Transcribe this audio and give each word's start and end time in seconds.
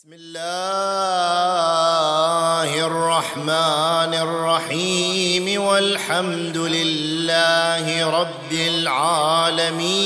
بسم 0.00 0.12
الله 0.12 1.76
الرحمن 2.86 4.14
الرحيم 4.14 5.62
والحمد 5.62 6.56
لله 6.56 8.10
رب 8.20 8.52
العالمين 8.52 10.00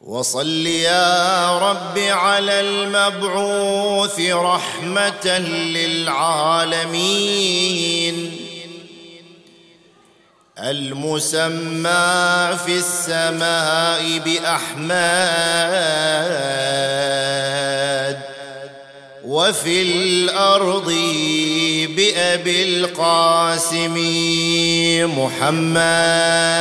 وصل 0.00 0.66
يا 0.66 1.58
رب 1.58 1.98
على 1.98 2.60
المبعوث 2.60 4.20
رحمة 4.20 5.38
للعالمين 5.74 6.80
المسمى 10.62 12.58
في 12.66 12.76
السماء 12.78 14.18
بأحمد 14.18 14.90
وفي 19.24 19.82
الأرض 19.82 20.90
بأبي 21.96 22.62
القاسم 22.62 23.94
محمد. 25.18 26.60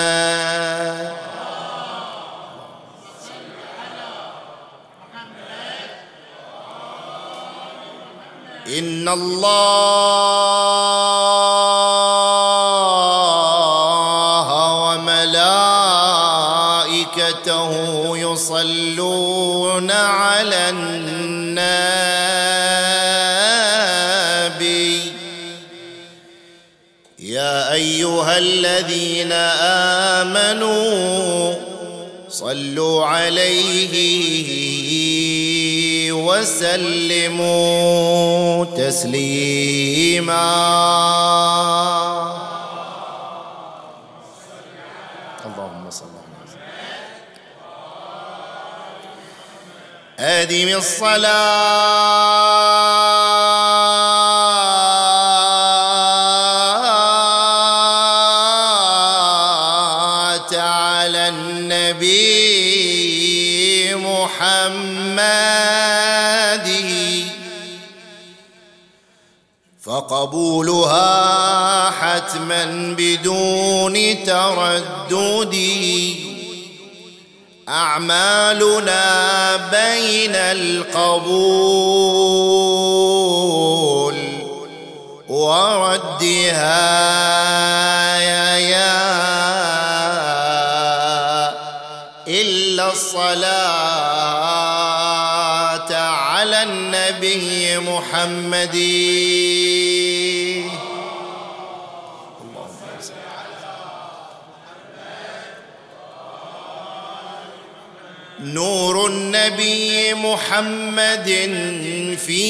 إن 8.69 9.09
الله 9.09 11.08
على 19.91 20.69
النبي. 20.69 21.59
يا 27.19 27.73
أيها 27.73 28.37
الذين 28.37 29.31
آمنوا 30.21 31.55
صلوا 32.29 33.05
عليه 33.05 33.93
وسلموا 37.09 37.85
تسليما. 38.65 39.39
آدم 50.19 50.77
الصلاة 50.77 51.29
على 60.61 61.27
النبي 61.27 62.35
محمد. 63.95 65.19
فقبولها 69.81 71.09
حتما 71.89 72.95
بدون 72.97 74.23
تردد. 74.23 75.55
أعمالنا 77.69 79.55
بين 79.55 80.35
القبول. 80.35 81.69
وردها 85.29 86.79
يا 88.19 88.57
يا 88.57 88.99
إلا 92.27 92.91
الصلاة 92.91 93.39
على 95.93 96.63
النبي 96.63 97.77
محمد. 97.77 98.75
نور 108.59 109.07
النبي 109.07 110.13
محمد 110.13 111.29
في 112.25 112.43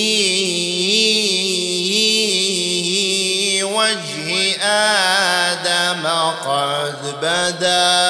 وجه 3.63 4.55
آدم 4.63 6.07
قد 6.45 7.15
بدا. 7.21 8.09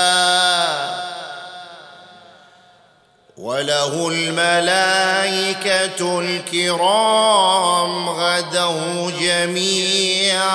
وله 3.37 4.09
الملائكة 4.09 5.99
الكرام 6.19 8.09
غدوا 8.09 9.11
جميعا 9.11 10.47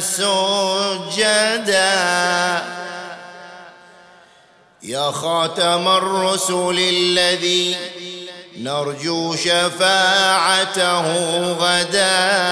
سجدا. 0.00 1.82
يا 4.84 5.10
خاتم 5.10 5.88
الرسل 5.88 6.78
الذي 6.78 7.76
نرجو 8.58 9.36
شفاعته 9.36 11.06
غدا. 11.52 12.42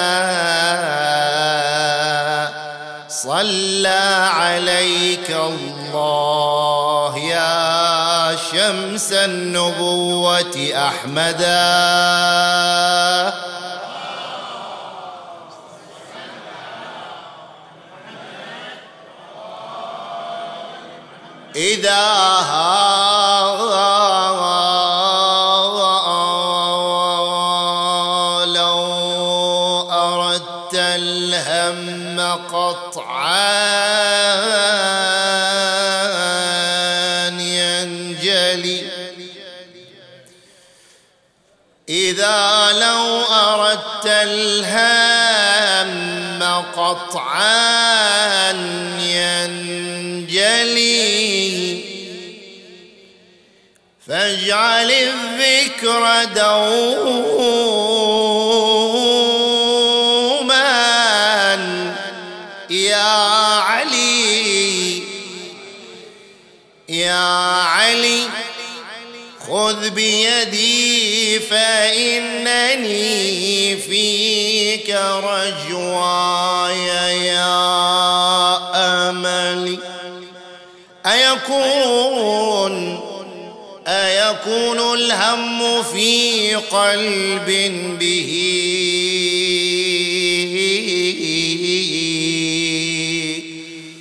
صلى 3.09 4.29
عليك 4.35 5.31
الله 5.31 7.19
يا 7.19 8.37
شمس 8.53 9.13
النبوة 9.13 10.73
أحمدا. 10.75 11.51
إذا 21.61 22.07
لو 28.47 28.81
أردت 29.91 30.75
الهم 30.75 32.21
قطعا 32.53 33.51
ينجلي. 37.41 38.91
إذا 41.89 42.73
لو 42.73 43.23
أردت 43.25 44.07
الهم 44.07 45.11
قطعا 46.77 48.51
فاجعل 54.51 54.91
الذكر 54.91 56.25
دوما 56.35 57.21
يا 62.71 63.19
علي 63.59 65.03
يا 66.89 67.63
علي 67.63 68.23
خذ 69.49 69.91
بيدي 69.91 71.41
فإنني 71.41 72.97
فيك 73.77 74.91
رجواي 75.25 76.70
قلب 86.71 87.49
به. 87.99 88.31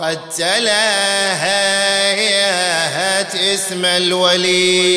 قد 0.00 0.20
تلهت 0.36 0.64
اسم 3.34 3.84
الولي 3.84 4.90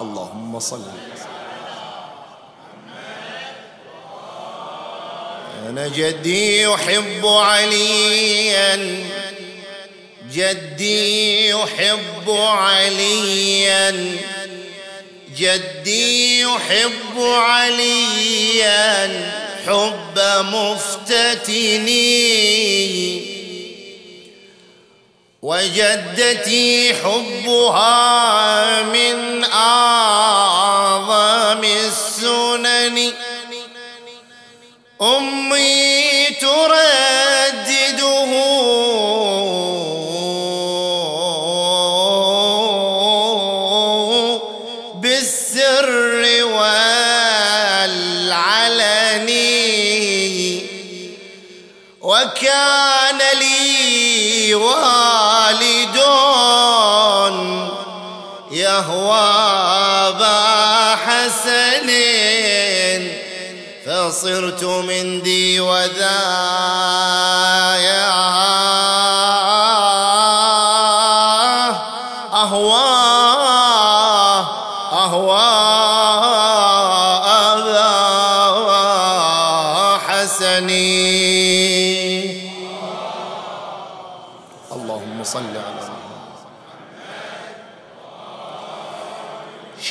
اللهم 0.00 0.60
صل. 0.60 0.82
أنا 5.68 5.88
جدي 5.88 6.62
يحب 6.62 7.26
عليا 7.26 9.04
جدي 10.34 11.48
يحب 11.48 12.30
عليا. 12.30 14.16
جدي 15.38 16.40
يحب 16.40 17.18
عليا. 17.18 19.06
حب 19.66 20.18
مفتتني. 20.52 21.94
وجدتي 25.42 26.94
حبها 26.94 28.82
من 28.82 29.44
أعظم 29.44 30.84
السنن. 31.64 33.12
أمي 35.02 36.24
تردده 36.40 36.93
وكان 52.54 53.18
لي 53.38 54.54
والد 54.54 55.96
يهوى 58.50 59.18
أبا 60.08 60.96
حسن. 60.96 61.90
فصرت 63.86 64.64
من 64.64 65.20
ذي 65.20 65.60
وذا 65.60 66.20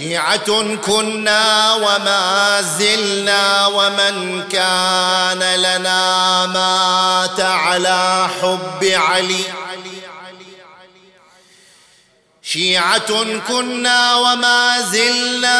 شيعة 0.03 0.75
كنا 0.75 1.73
وما 1.73 2.61
زلنا 2.61 3.65
ومن 3.67 4.47
كان 4.51 5.55
لنا 5.55 6.45
مات 6.45 7.39
على 7.39 8.29
حب 8.41 8.83
علي. 8.83 9.43
شيعة 12.41 13.39
كنا 13.47 14.15
وما 14.15 14.81
زلنا 14.81 15.59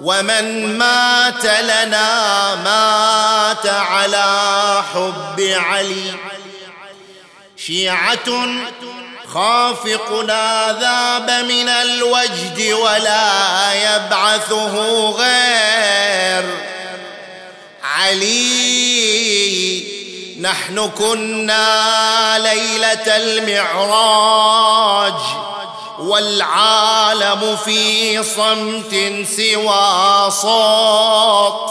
ومن 0.00 0.78
مات 0.78 1.44
لنا 1.44 2.54
مات 2.54 3.66
على 3.66 4.82
حب 4.94 5.40
علي. 5.40 6.14
شيعة 7.56 8.46
خافقنا 9.34 10.72
ذاب 10.80 11.30
من 11.44 11.68
الوجد 11.68 12.72
ولا 12.72 13.72
يبعثه 13.74 14.76
غير. 15.10 16.44
علي 17.84 18.80
نحن 20.40 20.90
كنا 20.98 22.38
ليلة 22.38 23.16
المعراج 23.16 24.40
والعالم 25.98 27.56
في 27.64 28.22
صمت 28.22 29.26
سوى 29.36 30.30
صوت. 30.30 31.70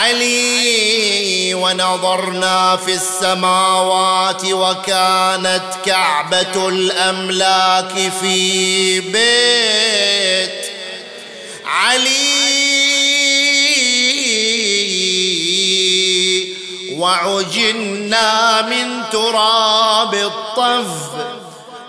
علي 0.00 1.54
ونظرنا 1.54 2.76
في 2.76 2.94
السماوات 2.94 4.44
وكانت 4.44 5.62
كعبة 5.84 6.68
الأملاك 6.68 8.12
في 8.20 9.00
بيت 9.00 10.64
علي 11.66 12.30
وعجنا 16.92 18.62
من 18.62 19.02
تراب 19.12 20.14
الطف 20.14 21.10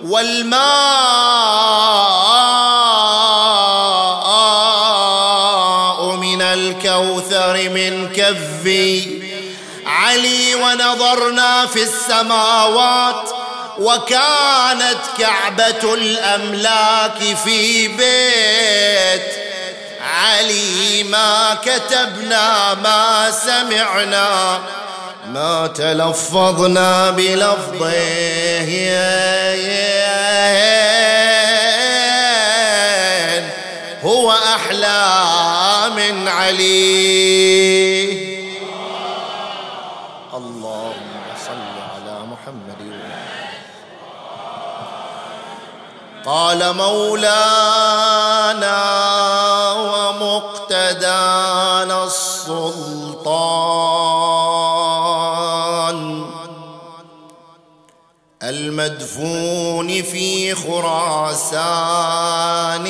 والماء 0.04 0.62
الكوثر 7.01 7.69
من 7.69 8.09
كفي. 8.15 9.21
علي 9.86 10.56
ونظرنا 10.56 11.65
في 11.68 11.83
السماوات 11.83 13.30
وكانت 13.80 15.00
كعبة 15.19 15.94
الأملاك 15.94 17.38
في 17.44 17.88
بيت. 17.88 19.31
علي 20.01 21.03
ما 21.03 21.57
كتبنا 21.65 22.74
ما 22.74 23.31
سمعنا 23.31 24.59
ما 25.27 25.68
تلفظنا 25.68 27.09
بلفظه. 27.09 27.92
هو 34.03 34.31
أحلى 34.31 35.15
من 35.95 36.27
علي. 36.27 37.31
اللهم 40.33 41.21
صل 41.48 41.75
على 41.95 42.19
محمد. 42.25 43.01
قال 46.25 46.75
مولانا 46.75 48.81
ومقتدانا 49.74 52.04
السلطان 52.04 53.71
المدفون 58.44 60.02
في 60.02 60.56
خراسان 60.56 62.87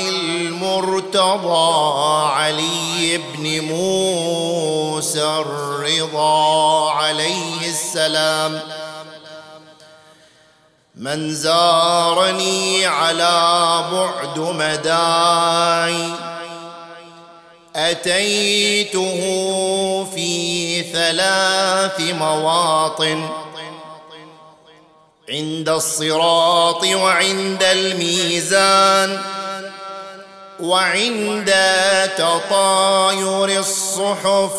المرتضى 1.35 2.31
علي 2.33 3.17
بن 3.17 3.61
موسى 3.61 5.23
الرضا 5.23 6.91
عليه 6.91 7.69
السلام 7.69 8.61
من 10.95 11.33
زارني 11.35 12.85
على 12.85 13.85
بعد 13.91 14.39
مداي 14.39 16.09
اتيته 17.75 19.21
في 20.15 20.83
ثلاث 20.83 21.99
مواطن 22.13 23.29
عند 25.29 25.69
الصراط 25.69 26.83
وعند 26.83 27.63
الميزان 27.63 29.21
وعند 30.61 31.53
تطاير 32.17 33.59
الصحف. 33.59 34.53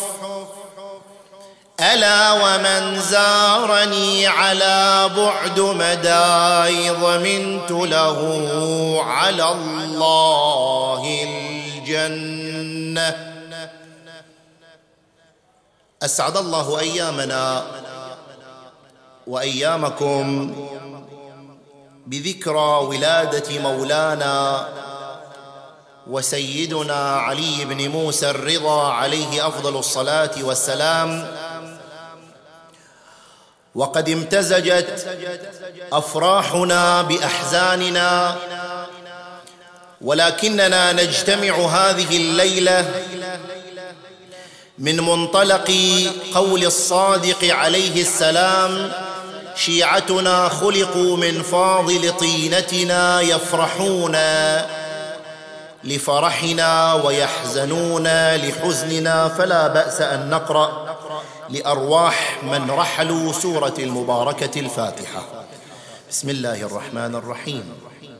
ألا 1.79 2.31
ومن 2.31 2.99
زارني 2.99 4.27
على 4.27 5.09
بعد 5.17 5.59
مداي 5.59 6.89
ضمنت 6.89 7.71
له 7.71 8.19
على 9.03 9.51
الله 9.51 11.23
الجنة. 11.23 13.33
أسعد 16.03 16.37
الله 16.37 16.79
أيامنا 16.79 17.63
وأيامكم 19.27 20.55
بذكرى 22.07 22.85
ولادة 22.85 23.59
مولانا 23.59 24.67
وسيدنا 26.07 27.15
علي 27.15 27.65
بن 27.65 27.89
موسى 27.89 28.29
الرضا 28.29 28.91
عليه 28.91 29.47
أفضل 29.47 29.77
الصلاة 29.77 30.31
والسلام. 30.41 31.27
وقد 33.75 34.09
امتزجت 34.09 35.17
أفراحنا 35.93 37.01
بأحزاننا 37.01 38.35
ولكننا 40.01 40.93
نجتمع 40.93 41.55
هذه 41.55 42.17
الليلة 42.17 42.91
من 44.79 44.99
منطلق 44.99 45.71
قول 46.35 46.63
الصادق 46.63 47.53
عليه 47.53 48.01
السلام 48.01 48.91
شيعتنا 49.55 50.49
خلقوا 50.49 51.17
من 51.17 51.41
فاضل 51.41 52.17
طينتنا 52.17 53.21
يفرحون. 53.21 54.15
لفرحنا 55.83 56.93
ويحزنون 56.93 58.07
لحزننا 58.35 59.27
فلا 59.27 59.67
بأس 59.67 60.01
أن 60.01 60.29
نقرأ 60.29 60.97
لأرواح 61.49 62.43
من 62.43 62.71
رحلوا 62.71 63.33
سورة 63.33 63.75
المباركة 63.79 64.59
الفاتحة. 64.59 65.45
بسم 66.09 66.29
الله 66.29 66.61
الرحمن 66.61 67.15
الرحيم. 67.15 67.73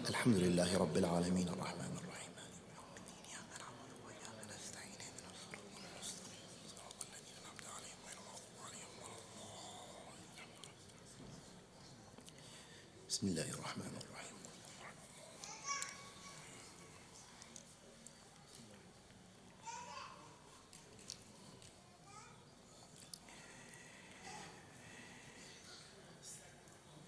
الحمد 0.09 0.37
لله 0.37 0.77
رب 0.77 0.97
العالمين. 0.97 1.47
الرحمن 1.47 1.83
بسم 13.09 13.27
الله 13.27 13.49
الرحمن 13.55 13.83
الرحيم 13.85 14.03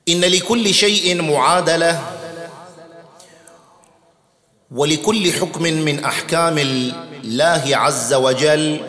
إن 0.10 0.22
لكل 0.22 0.74
شيء 0.74 1.22
معادلة 1.22 2.02
ولكل 4.72 5.34
حكم 5.34 5.64
من 5.64 6.04
أحكام 6.04 6.58
الله 6.58 7.64
عز 7.72 8.14
وجل 8.14 8.82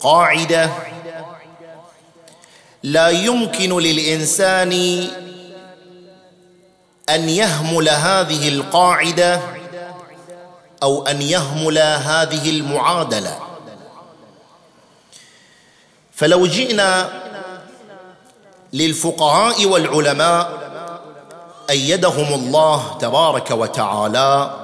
قاعدة. 0.00 0.70
لا 2.82 3.08
يمكن 3.08 3.78
للإنسان 3.78 4.72
أن 7.08 7.28
يهمل 7.28 7.88
هذه 7.88 8.48
القاعدة 8.48 9.40
أو 10.82 11.06
أن 11.06 11.22
يهمل 11.22 11.78
هذه 11.78 12.50
المعادلة. 12.50 13.38
فلو 16.12 16.46
جئنا 16.46 17.23
للفقهاء 18.74 19.66
والعلماء 19.66 20.64
أيدهم 21.70 22.34
الله 22.34 22.98
تبارك 23.00 23.50
وتعالى. 23.50 24.54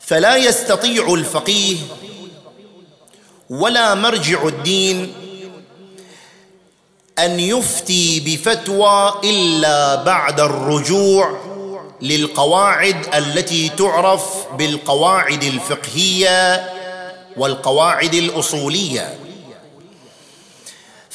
فلا 0.00 0.36
يستطيع 0.36 1.14
الفقيه 1.14 1.76
ولا 3.50 3.94
مرجع 3.94 4.42
الدين 4.42 5.14
أن 7.18 7.40
يفتي 7.40 8.20
بفتوى 8.20 9.14
إلا 9.24 9.94
بعد 9.94 10.40
الرجوع 10.40 11.40
للقواعد 12.02 13.14
التي 13.14 13.68
تعرف 13.68 14.24
بالقواعد 14.58 15.42
الفقهية 15.42 16.70
والقواعد 17.36 18.14
الأصولية. 18.14 19.18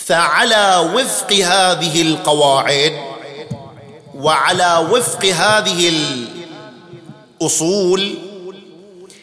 فعلى 0.06 0.92
وفق 0.94 1.34
هذه 1.34 2.02
القواعد 2.02 2.94
وعلى 4.16 4.88
وفق 4.92 5.26
هذه 5.26 5.94
الأصول 7.42 8.16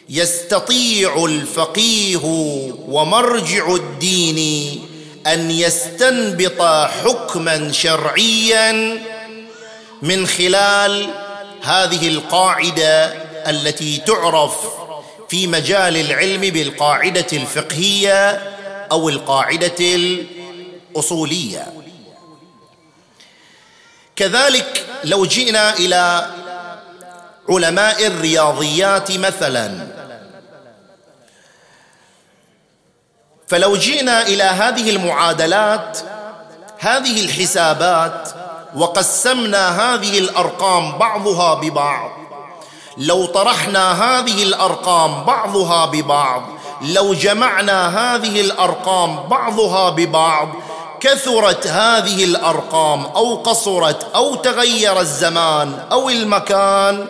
يستطيع 0.09 1.25
الفقيه 1.25 2.21
ومرجع 2.87 3.75
الدين 3.75 4.81
أن 5.27 5.51
يستنبط 5.51 6.61
حكما 7.05 7.71
شرعيا 7.71 8.99
من 10.01 10.27
خلال 10.27 11.09
هذه 11.61 12.07
القاعدة 12.07 13.05
التي 13.49 13.97
تعرف 13.97 14.55
في 15.29 15.47
مجال 15.47 15.97
العلم 15.97 16.41
بالقاعدة 16.41 17.27
الفقهية 17.33 18.51
أو 18.91 19.09
القاعدة 19.09 19.97
الاصوليه 20.91 21.67
كذلك 24.15 24.85
لو 25.03 25.25
جئنا 25.25 25.73
إلى 25.73 26.27
علماء 27.49 28.07
الرياضيات 28.07 29.11
مثلا 29.11 29.87
فلو 33.47 33.75
جئنا 33.75 34.21
إلى 34.21 34.43
هذه 34.43 34.89
المعادلات 34.89 35.99
هذه 36.79 37.25
الحسابات 37.25 38.29
وقسمنا 38.75 39.69
هذه 39.69 40.19
الأرقام 40.19 40.97
بعضها 40.97 41.53
ببعض 41.53 42.11
لو 42.97 43.25
طرحنا 43.25 43.91
هذه 43.91 44.43
الأرقام 44.43 45.23
بعضها 45.23 45.85
ببعض 45.85 46.43
لو 46.81 47.13
جمعنا 47.13 47.87
هذه 47.87 48.41
الأرقام 48.41 49.15
بعضها 49.15 49.89
ببعض 49.89 50.49
كثرت 51.01 51.67
هذه 51.67 52.23
الأرقام 52.23 53.05
أو 53.05 53.35
قصرت 53.35 54.05
أو 54.15 54.35
تغير 54.35 54.99
الزمان 54.99 55.79
أو 55.91 56.09
المكان 56.09 57.07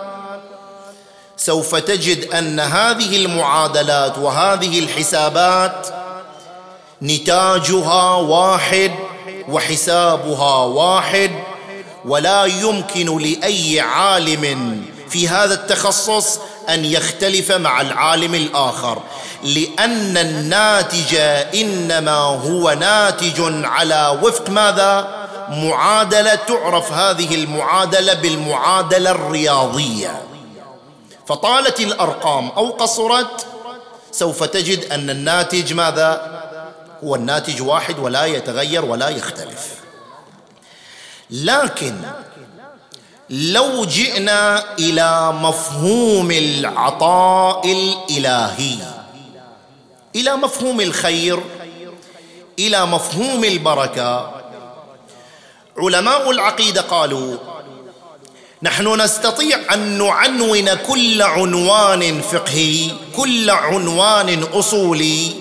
سوف 1.38 1.76
تجد 1.76 2.34
أن 2.34 2.60
هذه 2.60 3.26
المعادلات 3.26 4.18
وهذه 4.18 4.80
الحسابات 4.80 5.88
نتاجها 7.02 8.16
واحد 8.16 8.92
وحسابها 9.50 10.58
واحد 10.58 11.32
ولا 12.06 12.46
يمكن 12.46 13.18
لأي 13.18 13.80
عالم 13.80 14.84
في 15.10 15.28
هذا 15.28 15.54
التخصص 15.54 16.40
أن 16.74 16.86
يختلف 16.86 17.52
مع 17.52 17.82
العالم 17.82 18.36
الآخر 18.36 19.02
لأن 19.44 20.18
الناتج 20.18 21.16
إنما 21.56 22.18
هو 22.18 22.72
ناتج 22.72 23.66
على 23.66 24.20
وفق 24.24 24.50
ماذا؟ 24.50 25.22
معادلة 25.50 26.36
تعرف 26.36 26.92
هذه 26.92 27.36
المعادلة 27.36 28.14
بالمعادلة 28.14 29.12
الرياضية. 29.12 30.22
فطالت 31.28 31.80
الأرقام 31.80 32.50
أو 32.50 32.70
قصرت 32.70 33.46
سوف 34.12 34.44
تجد 34.44 34.92
أن 34.92 35.10
الناتج 35.10 35.74
ماذا؟ 35.74 36.42
هو 37.04 37.16
الناتج 37.16 37.62
واحد 37.62 38.00
ولا 38.00 38.26
يتغير 38.26 38.86
ولا 38.86 39.10
يختلف. 39.10 39.68
لكن 41.30 41.96
لو 43.32 43.86
جئنا 43.86 44.64
إلى 44.80 45.32
مفهوم 45.32 46.32
العطاء 46.32 47.72
الإلهي. 47.72 48.78
إلى 50.16 50.36
مفهوم 50.36 50.82
الخير 50.82 51.40
إلى 52.60 52.86
مفهوم 52.86 53.44
البركة. 53.44 54.32
علماء 55.78 56.32
العقيدة 56.32 56.82
قالوا 56.82 57.38
نحن 58.64 59.02
نستطيع 59.02 59.60
أن 59.74 59.98
نعنون 59.98 60.74
كل 60.74 61.22
عنوان 61.22 62.22
فقهي 62.22 62.92
كل 63.16 63.50
عنوان 63.50 64.44
أصولي 64.54 65.32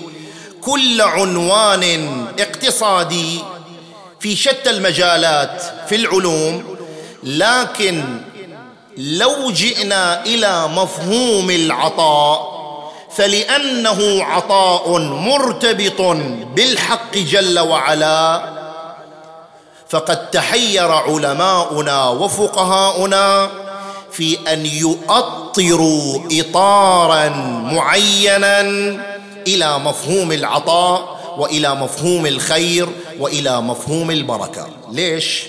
كل 0.61 1.01
عنوان 1.01 2.25
اقتصادي 2.39 3.39
في 4.19 4.35
شتى 4.35 4.69
المجالات 4.69 5.63
في 5.89 5.95
العلوم 5.95 6.70
لكن 7.23 8.03
لو 8.97 9.51
جئنا 9.51 10.25
إلى 10.25 10.67
مفهوم 10.67 11.49
العطاء 11.49 12.61
فلأنه 13.15 14.23
عطاء 14.23 14.97
مرتبط 14.99 16.01
بالحق 16.55 17.17
جل 17.17 17.59
وعلا 17.59 18.43
فقد 19.89 20.29
تحير 20.29 20.91
علماؤنا 20.91 22.07
وفقهاؤنا 22.09 23.49
في 24.11 24.37
أن 24.53 24.65
يؤطروا 24.65 26.19
اطارا 26.31 27.29
معينا 27.73 28.61
إلى 29.47 29.79
مفهوم 29.79 30.31
العطاء 30.31 31.21
وإلى 31.37 31.75
مفهوم 31.75 32.25
الخير 32.25 32.89
وإلى 33.19 33.61
مفهوم 33.61 34.11
البركة. 34.11 34.67
ليش؟ 34.91 35.43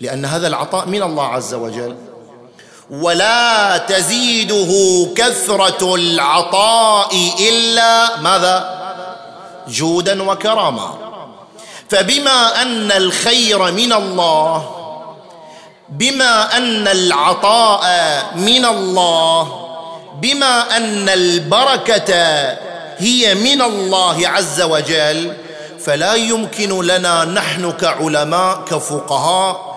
لأن 0.00 0.24
هذا 0.24 0.46
العطاء 0.46 0.86
من 0.86 1.02
الله 1.02 1.26
عز 1.26 1.54
وجل. 1.54 1.96
ولا 2.90 3.78
تزيده 3.78 4.72
كثرة 5.16 5.94
العطاء 5.94 7.16
إلا 7.48 8.16
ماذا؟ 8.20 8.78
جودا 9.68 10.22
وكرما 10.22 10.94
فبما 11.88 12.62
أن 12.62 12.92
الخير 12.92 13.72
من 13.72 13.92
الله 13.92 14.70
بما 15.88 16.56
أن 16.56 16.88
العطاء 16.88 17.84
من 18.36 18.64
الله 18.64 19.68
بما 20.22 20.76
أن 20.76 21.08
البركة 21.08 22.14
هي 22.98 23.34
من 23.34 23.62
الله 23.62 24.28
عز 24.28 24.62
وجل 24.62 25.32
فلا 25.80 26.14
يمكن 26.14 26.80
لنا 26.84 27.24
نحن 27.24 27.72
كعلماء 27.72 28.60
كفقهاء 28.70 29.67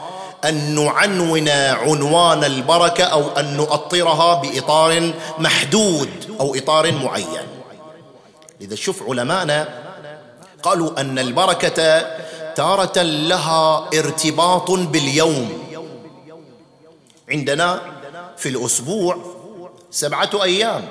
أن 0.46 0.76
نعنون 0.76 1.50
عنوان 1.50 2.44
البركة 2.44 3.04
أو 3.04 3.30
أن 3.30 3.58
نؤطرها 3.58 4.34
بإطار 4.34 5.14
محدود 5.38 6.10
أو 6.40 6.56
إطار 6.56 6.92
معين. 6.92 7.48
اذا 8.62 8.76
شوف 8.76 9.04
علماءنا 9.10 9.70
قالوا 10.64 11.02
أن 11.02 11.20
البركة 11.20 12.06
تارة 12.56 13.02
لها 13.02 13.90
ارتباط 13.94 14.72
باليوم. 14.72 15.50
عندنا 17.30 17.82
في 18.38 18.50
الأسبوع 18.50 19.18
سبعة 19.92 20.30
أيام. 20.44 20.88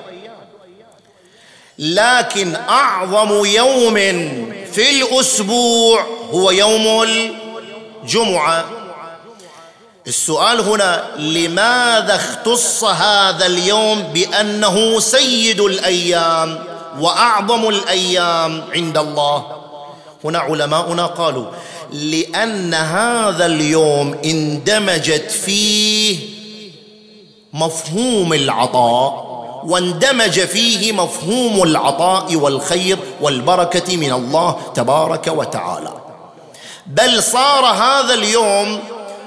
لكن 1.78 2.54
أعظم 2.54 3.45
يوم 3.45 3.95
في 4.73 4.90
الأسبوع 4.90 6.07
هو 6.30 6.50
يوم 6.50 7.02
الجمعة. 8.02 8.79
السؤال 10.07 10.61
هنا 10.61 11.04
لماذا 11.19 12.14
اختص 12.16 12.85
هذا 12.85 13.47
اليوم 13.47 14.02
بأنه 14.02 15.00
سيد 15.00 15.61
الأيام 15.61 16.59
وأعظم 17.00 17.69
الأيام 17.69 18.64
عند 18.75 18.99
الله؟ 18.99 19.47
هنا 20.25 20.38
علماؤنا 20.38 21.07
قالوا 21.07 21.47
لأن 21.92 22.75
هذا 22.75 23.47
اليوم 23.47 24.19
اندمجت 24.25 25.30
فيه 25.30 26.19
مفهوم 27.52 28.33
العطاء 28.33 29.30
واندمج 29.64 30.40
فيه 30.40 30.92
مفهوم 30.92 31.62
العطاء 31.62 32.37
والخير 32.37 32.99
والبركة 33.21 33.97
من 33.97 34.12
الله 34.12 34.57
تبارك 34.75 35.26
وتعالى. 35.26 35.92
بل 36.87 37.23
صار 37.23 37.64
هذا 37.64 38.14
اليوم 38.14 38.80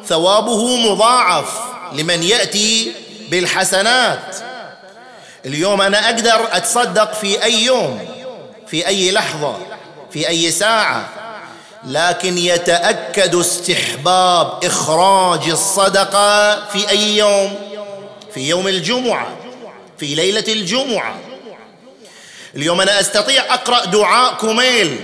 ثوابه 0.08 0.78
مضاعف 0.78 1.60
لمن 1.94 2.24
يأتي 2.24 2.92
بالحسنات. 3.30 4.36
اليوم 5.46 5.82
أنا 5.82 6.06
أقدر 6.06 6.48
أتصدق 6.52 7.14
في 7.14 7.44
أي 7.44 7.64
يوم 7.64 8.00
في 8.68 8.88
أي 8.88 9.12
لحظة 9.12 9.58
في 10.12 10.28
أي 10.28 10.52
ساعة 10.52 11.10
لكن 11.88 12.38
يتأكد 12.38 13.36
استحباب 13.36 14.64
إخراج 14.64 15.50
الصدقة 15.50 16.66
في 16.66 16.90
أي 16.90 17.18
يوم 17.18 17.56
في 18.34 18.50
يوم 18.50 18.68
الجمعة 18.68 19.28
في 19.98 20.16
ليلة 20.16 20.46
الجمعة. 20.48 21.20
اليوم 22.56 22.82
أنا 22.82 23.00
أستطيع 23.00 23.54
أقرأ 23.54 23.86
دعاء 23.86 24.34
كميل 24.34 25.00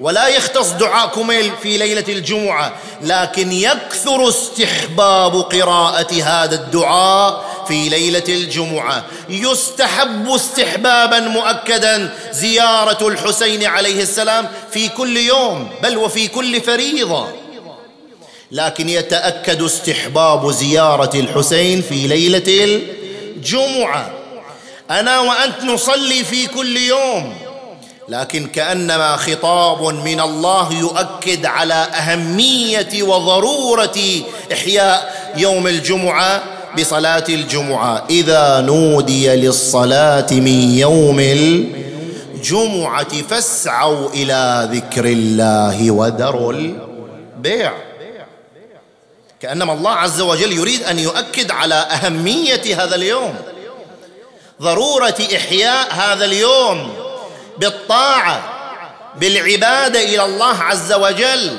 ولا 0.00 0.28
يختص 0.28 0.70
دعاء 0.70 1.06
كميل 1.06 1.52
في 1.62 1.78
ليلة 1.78 2.04
الجمعة 2.08 2.72
لكن 3.02 3.52
يكثر 3.52 4.28
استحباب 4.28 5.36
قراءة 5.36 6.22
هذا 6.22 6.54
الدعاء 6.54 7.44
في 7.68 7.88
ليلة 7.88 8.24
الجمعة. 8.28 9.04
يستحب 9.28 10.28
استحبابا 10.28 11.20
مؤكدا 11.20 12.14
زيارة 12.32 13.08
الحسين 13.08 13.64
عليه 13.64 14.02
السلام 14.02 14.48
في 14.70 14.88
كل 14.88 15.16
يوم 15.16 15.70
بل 15.82 15.96
وفي 15.96 16.28
كل 16.28 16.60
فريضة. 16.60 17.28
لكن 18.52 18.88
يتأكد 18.88 19.62
استحباب 19.62 20.50
زيارة 20.50 21.16
الحسين 21.16 21.82
في 21.82 22.06
ليلة 22.06 22.64
الجمعة. 23.36 24.10
أنا 24.90 25.20
وأنت 25.20 25.64
نصلي 25.64 26.24
في 26.24 26.46
كل 26.46 26.76
يوم. 26.76 27.45
لكن 28.08 28.46
كأنما 28.46 29.16
خطاب 29.16 29.82
من 29.82 30.20
الله 30.20 30.72
يؤكد 30.72 31.46
على 31.46 31.74
أهمية 31.74 33.02
وضرورة 33.02 33.98
إحياء 34.52 35.32
يوم 35.36 35.66
الجمعة 35.66 36.42
بصلاة 36.78 37.24
الجمعة. 37.28 38.04
إذا 38.10 38.60
نودي 38.60 39.28
للصلاة 39.28 40.26
من 40.30 40.78
يوم 40.78 41.20
الجمعة 42.34 43.22
فاسعوا 43.22 44.08
إلى 44.10 44.68
ذكر 44.72 45.04
الله 45.04 45.90
وذروا 45.90 46.52
البيع. 46.52 47.72
كأنما 49.40 49.72
الله 49.72 49.90
عز 49.90 50.20
وجل 50.20 50.52
يريد 50.52 50.82
أن 50.82 50.98
يؤكد 50.98 51.50
على 51.50 51.74
أهمية 51.74 52.84
هذا 52.84 52.94
اليوم 52.94 53.34
ضرورة 54.62 55.16
إحياء 55.36 55.92
هذا 55.92 56.24
اليوم. 56.24 57.05
بالطاعة 57.58 58.42
بالعبادة 59.20 60.04
إلى 60.04 60.24
الله 60.24 60.62
عز 60.62 60.92
وجل. 60.92 61.58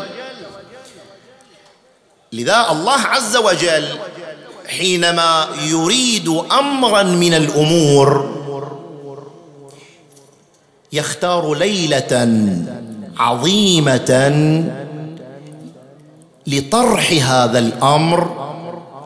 لذا 2.31 2.67
الله 2.71 2.99
عز 2.99 3.37
وجل 3.37 3.99
حينما 4.67 5.47
يريد 5.61 6.27
أمرا 6.51 7.03
من 7.03 7.33
الأمور 7.33 8.37
يختار 10.93 11.53
ليلة 11.53 12.27
عظيمة 13.17 14.11
لطرح 16.47 17.11
هذا 17.11 17.59
الأمر 17.59 18.47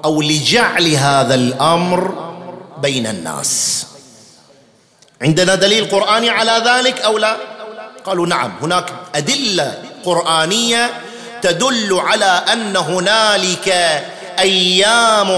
أو 0.06 0.22
لجعل 0.22 0.88
هذا 0.88 1.36
الأمر 1.36 2.14
بين 2.82 3.08
الناس. 3.08 3.88
عندنا 5.22 5.56
دليل 5.56 5.90
قرآني 5.90 6.30
على 6.30 6.64
ذلك 6.66 7.02
أو 7.02 7.18
لا؟ 7.18 7.38
قالوا 8.06 8.28
نعم 8.28 8.54
هناك 8.62 8.94
أدلة 9.16 9.84
قرآنية 10.06 10.92
تدل 11.42 12.00
على 12.00 12.44
أن 12.54 12.78
هنالك 12.78 13.70
أيام 14.40 15.30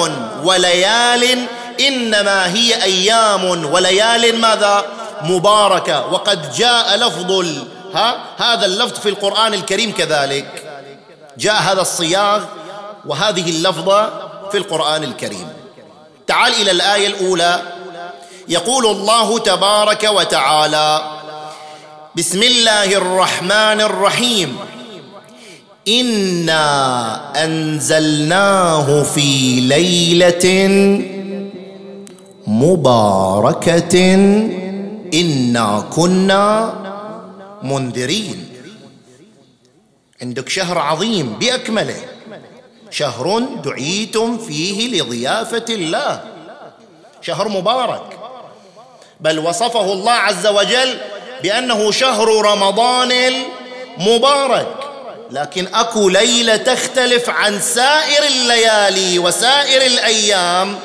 وليال 0.43 1.47
إنما 1.79 2.53
هي 2.53 2.83
أيام 2.83 3.65
وليال 3.65 4.39
ماذا؟ 4.39 4.85
مباركة 5.21 6.05
وقد 6.13 6.53
جاء 6.55 6.97
لفظ 6.97 7.45
ها؟ 7.95 8.17
هذا 8.37 8.65
اللفظ 8.65 8.99
في 8.99 9.09
القرآن 9.09 9.53
الكريم 9.53 9.91
كذلك. 9.91 10.63
جاء 11.37 11.61
هذا 11.61 11.81
الصياغ 11.81 12.43
وهذه 13.05 13.49
اللفظة 13.49 14.09
في 14.51 14.57
القرآن 14.57 15.03
الكريم. 15.03 15.49
تعال 16.27 16.53
إلى 16.53 16.71
الآية 16.71 17.07
الأولى. 17.07 17.61
يقول 18.47 18.85
الله 18.85 19.39
تبارك 19.39 20.03
وتعالى 20.03 21.19
بسم 22.15 22.43
الله 22.43 22.97
الرحمن 22.97 23.81
الرحيم. 23.81 24.57
إنا 25.87 27.43
أنزلناه 27.43 29.03
في 29.03 29.59
ليلة 29.59 30.45
مباركة. 32.47 34.03
إنا 35.13 35.85
كنا 35.95 36.73
منذرين. 37.63 38.47
عندك 40.21 40.49
شهر 40.49 40.77
عظيم 40.77 41.33
بأكمله. 41.39 42.01
شهر 42.89 43.39
دعيتم 43.39 44.37
فيه 44.37 45.01
لضيافة 45.01 45.65
الله. 45.69 46.23
شهر 47.21 47.47
مبارك. 47.47 48.22
بل 49.23 49.39
وصفه 49.39 49.93
الله 49.93 50.11
عز 50.11 50.47
وجل 50.47 50.97
بأنه 51.43 51.91
شهر 51.91 52.27
رمضان 52.27 53.11
المبارك. 53.99 54.67
لكن 55.31 55.67
أكو 55.73 56.09
ليلة 56.09 56.55
تختلف 56.55 57.29
عن 57.29 57.59
سائر 57.61 58.23
الليالي 58.23 59.19
وسائر 59.19 59.81
الأيام 59.81 60.79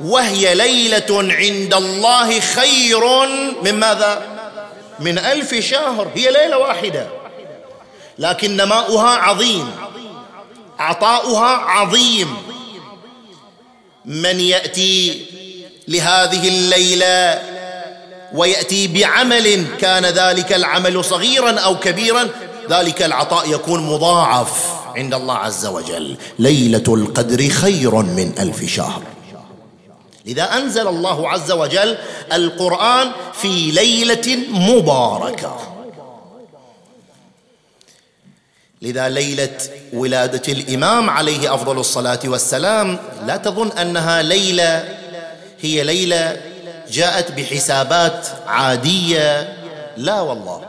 وهي 0.00 0.54
ليلة 0.54 1.34
عند 1.34 1.74
الله 1.74 2.40
خير 2.40 3.26
من 3.62 3.74
ماذا؟ 3.74 4.22
من 5.00 5.18
ألف 5.18 5.54
شهر 5.54 6.10
هي 6.14 6.30
ليلة 6.30 6.58
واحدة. 6.58 7.06
لكن 8.18 8.56
نماؤها 8.56 9.08
عظيم 9.08 9.70
عطاؤها 10.78 11.56
عظيم. 11.56 12.36
من 14.04 14.40
يأتي 14.40 15.26
لهذه 15.88 16.48
الليلة 16.48 17.53
ويأتي 18.34 18.88
بعمل 18.88 19.66
كان 19.80 20.06
ذلك 20.06 20.52
العمل 20.52 21.04
صغيرا 21.04 21.60
أو 21.60 21.78
كبيرا 21.78 22.28
ذلك 22.70 23.02
العطاء 23.02 23.50
يكون 23.50 23.86
مضاعف 23.86 24.74
عند 24.96 25.14
الله 25.14 25.34
عز 25.34 25.66
وجل. 25.66 26.16
ليلة 26.38 26.84
القدر 26.88 27.48
خير 27.48 27.94
من 27.94 28.32
ألف 28.38 28.64
شهر. 28.64 29.02
لذا 30.26 30.42
أنزل 30.42 30.88
الله 30.88 31.28
عز 31.30 31.52
وجل 31.52 31.98
القرآن 32.32 33.10
في 33.32 33.70
ليلة 33.70 34.38
مباركة. 34.50 35.58
لذا 38.82 39.08
ليلة 39.08 39.58
ولادة 39.92 40.52
الإمام 40.52 41.10
عليه 41.10 41.54
أفضل 41.54 41.78
الصلاة 41.78 42.20
والسلام 42.24 42.98
لا 43.26 43.36
تظن 43.36 43.70
أنها 43.70 44.22
ليلة 44.22 44.98
هي 45.60 45.84
ليلة 45.84 46.53
جاءت 46.94 47.32
بحسابات 47.32 48.28
عادية. 48.46 49.56
لا 49.96 50.20
والله. 50.20 50.60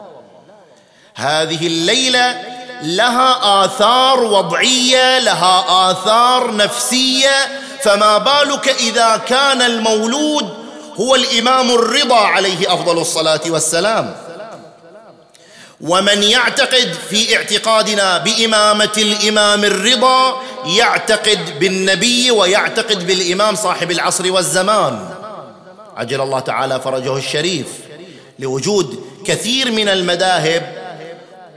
هذه 1.15 1.67
الليلة 1.67 2.41
لها 2.81 3.65
آثار 3.65 4.23
وضعية 4.23 5.19
لها 5.19 5.91
آثار 5.91 6.55
نفسية. 6.55 7.61
فما 7.83 8.17
بالك 8.17 8.69
إذا 8.69 9.17
كان 9.17 9.61
المولود 9.61 10.49
هو 10.99 11.15
الإمام 11.15 11.71
الرضا 11.71 12.19
عليه 12.19 12.73
أفضل 12.73 12.97
الصلاة 12.97 13.41
والسلام. 13.47 14.15
ومن 15.81 16.23
يعتقد 16.23 16.95
في 17.09 17.38
اعتقادنا 17.38 18.17
بإمامة 18.17 18.93
الإمام 18.97 19.63
الرضا 19.63 20.41
يعتقد 20.65 21.59
بالنبي 21.59 22.31
ويعتقد 22.31 23.07
بالإمام 23.07 23.55
صاحب 23.55 23.91
العصر 23.91 24.31
والزمان. 24.31 25.14
عجل 25.95 26.21
الله 26.21 26.39
تعالى 26.39 26.79
فرجه 26.79 27.17
الشريف 27.17 27.67
لوجود 28.39 29.03
كثير 29.25 29.71
من 29.71 29.89
المذاهب 29.89 30.63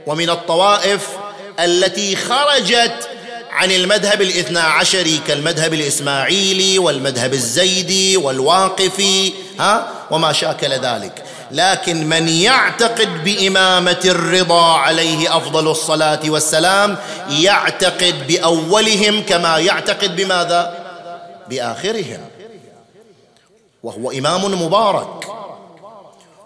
ومن 0.07 0.29
الطوائف 0.29 1.07
التي 1.59 2.15
خرجت 2.15 3.09
عن 3.51 3.71
المذهب 3.71 4.21
الاثنى 4.21 4.59
عشري 4.59 5.19
كالمذهب 5.27 5.73
الإسماعيلي 5.73 6.79
والمذهب 6.79 7.33
الزيدي 7.33 8.17
والواقفي 8.17 9.31
ها؟ 9.59 9.87
وما 10.11 10.33
شاكل 10.33 10.71
ذلك. 10.71 11.23
لكن 11.51 12.09
من 12.09 12.27
يعتقد 12.27 13.23
بإمامة 13.23 13.99
الرضا 14.05 14.73
عليه 14.77 15.37
أفضل 15.37 15.71
الصلاة 15.71 16.19
والسلام 16.25 16.97
يعتقد 17.29 18.27
بأولهم 18.27 19.23
كما 19.23 19.57
يعتقد 19.57 20.15
بماذا؟ 20.15 20.73
بآخرهم. 21.49 22.19
وهو 23.83 24.11
إمام 24.11 24.63
مبارك. 24.65 25.25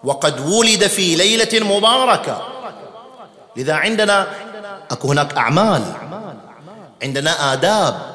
وقد 0.04 0.40
ولد 0.40 0.86
في 0.86 1.14
ليلة 1.14 1.76
مباركة. 1.76 2.42
لذا 3.56 3.74
عندنا 3.74 4.26
أكو 4.90 5.08
هناك 5.08 5.36
أعمال. 5.36 5.82
عندنا 7.02 7.52
آداب. 7.52 8.14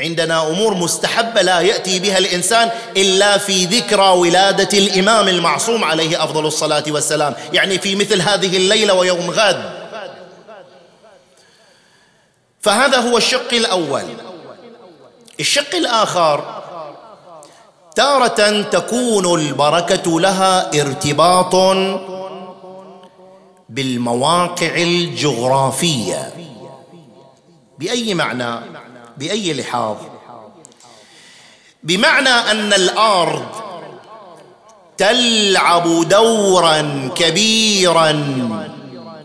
عندنا 0.00 0.48
أمور 0.48 0.74
مستحبة 0.74 1.42
لا 1.42 1.60
يأتي 1.60 1.98
بها 1.98 2.18
الإنسان 2.18 2.70
إلا 2.96 3.38
في 3.38 3.64
ذكرى 3.64 4.08
ولادة 4.08 4.78
الإمام 4.78 5.28
المعصوم 5.28 5.84
عليه 5.84 6.24
أفضل 6.24 6.46
الصلاة 6.46 6.84
والسلام. 6.88 7.34
يعني 7.52 7.78
في 7.78 7.96
مثل 7.96 8.22
هذه 8.22 8.56
الليلة 8.56 8.94
ويوم 8.94 9.30
غد. 9.30 9.78
فهذا 12.60 12.98
هو 12.98 13.16
الشق 13.16 13.54
الأول. 13.54 14.04
الشق 15.40 15.74
الآخر 15.74 16.57
تارة 17.98 18.62
تكون 18.62 19.40
البركة 19.40 20.20
لها 20.20 20.80
ارتباط 20.80 21.54
بالمواقع 23.68 24.74
الجغرافية. 24.76 26.32
بأي 27.78 28.14
معنى؟ 28.14 28.60
بأي 29.16 29.54
لحاظ؟ 29.54 29.96
بمعنى 31.82 32.28
أن 32.28 32.72
الأرض 32.72 33.46
تلعب 34.98 36.08
دورا 36.08 37.10
كبيرا 37.16 38.12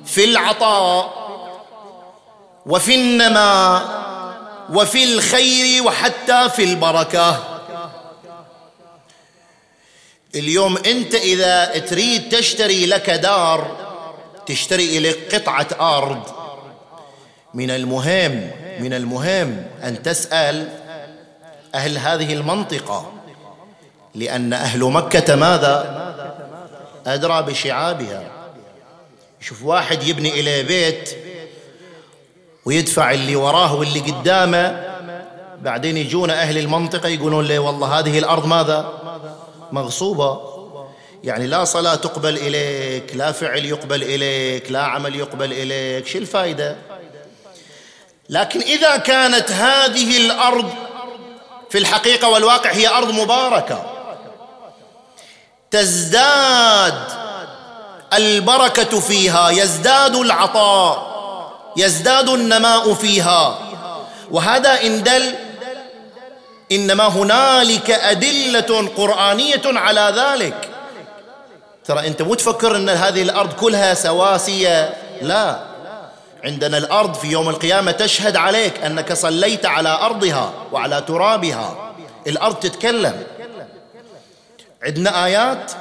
في 0.05 0.23
العطاء 0.23 1.13
وفي 2.65 2.95
النماء 2.95 4.03
وفي 4.73 5.03
الخير 5.03 5.83
وحتى 5.83 6.49
في 6.49 6.63
البركة. 6.63 7.52
اليوم 10.35 10.77
انت 10.77 11.15
اذا 11.15 11.65
تريد 11.65 12.29
تشتري 12.29 12.85
لك 12.85 13.09
دار 13.09 13.77
تشتري 14.45 14.99
لك 14.99 15.35
قطعة 15.35 15.67
أرض. 15.79 16.23
من 17.53 17.71
المهم 17.71 18.51
من 18.79 18.93
المهم 18.93 19.65
أن 19.83 20.03
تسأل 20.03 20.69
أهل 21.75 21.97
هذه 21.97 22.33
المنطقة. 22.33 23.11
لأن 24.15 24.53
أهل 24.53 24.83
مكة 24.83 25.35
ماذا؟ 25.35 26.03
أدرى 27.07 27.41
بشعابها. 27.41 28.23
يشوف 29.41 29.63
واحد 29.63 30.03
يبني 30.03 30.39
اليه 30.39 30.61
بيت 30.61 31.09
ويدفع 32.65 33.11
اللي 33.11 33.35
وراه 33.35 33.75
واللي 33.75 33.99
قدامه 33.99 34.93
بعدين 35.61 35.97
يجون 35.97 36.29
أهل 36.29 36.57
المنطقة 36.57 37.09
يقولون 37.09 37.47
له 37.47 37.59
والله 37.59 37.99
هذه 37.99 38.19
الأرض 38.19 38.45
ماذا؟ 38.45 39.02
مغصوبة. 39.73 40.53
يعني 41.23 41.47
لا 41.47 41.63
صلاة 41.63 41.95
تقبل 41.95 42.37
إليك 42.37 43.15
لا 43.15 43.31
فعل 43.31 43.65
يقبل 43.65 44.03
إليك 44.03 44.71
لا 44.71 44.81
عمل 44.83 45.15
يقبل 45.15 45.53
إليك 45.53 46.07
شو 46.07 46.17
الفائده 46.17 46.75
لكن 48.29 48.61
إذا 48.61 48.97
كانت 48.97 49.51
هذه 49.51 50.17
الأرض 50.17 50.69
في 51.69 51.77
الحقيقة 51.77 52.29
والواقع 52.29 52.71
هي 52.71 52.87
أرض 52.87 53.11
مباركة 53.11 53.85
تزداد 55.71 56.93
البركة 58.13 58.99
فيها 58.99 59.49
يزداد 59.49 60.15
العطاء 60.15 61.13
يزداد 61.77 62.29
النماء 62.29 62.93
فيها. 62.93 63.59
وهذا 64.31 64.81
إن 64.83 65.03
دل 65.03 65.35
إنما 66.75 67.07
هنالك 67.07 67.91
أدلة 67.91 68.89
قرآنية 68.97 69.61
على 69.65 70.13
ذلك. 70.15 70.69
ترى 71.85 72.07
أنت 72.07 72.21
مو 72.21 72.33
تفكر 72.33 72.75
إن 72.75 72.89
هذه 72.89 73.21
الأرض 73.21 73.53
كلها 73.53 73.93
سواسية؟ 73.93 74.93
لا. 75.21 75.59
عندنا 76.43 76.77
الأرض 76.77 77.13
في 77.13 77.27
يوم 77.27 77.49
القيامة 77.49 77.91
تشهد 77.91 78.35
عليك 78.35 78.83
أنك 78.83 79.13
صليت 79.13 79.65
على 79.65 79.89
أرضها 79.89 80.53
وعلى 80.71 81.01
ترابها. 81.01 81.93
الأرض 82.27 82.55
تتكلم. 82.55 83.23
عندنا 84.83 85.25
آيات. 85.25 85.71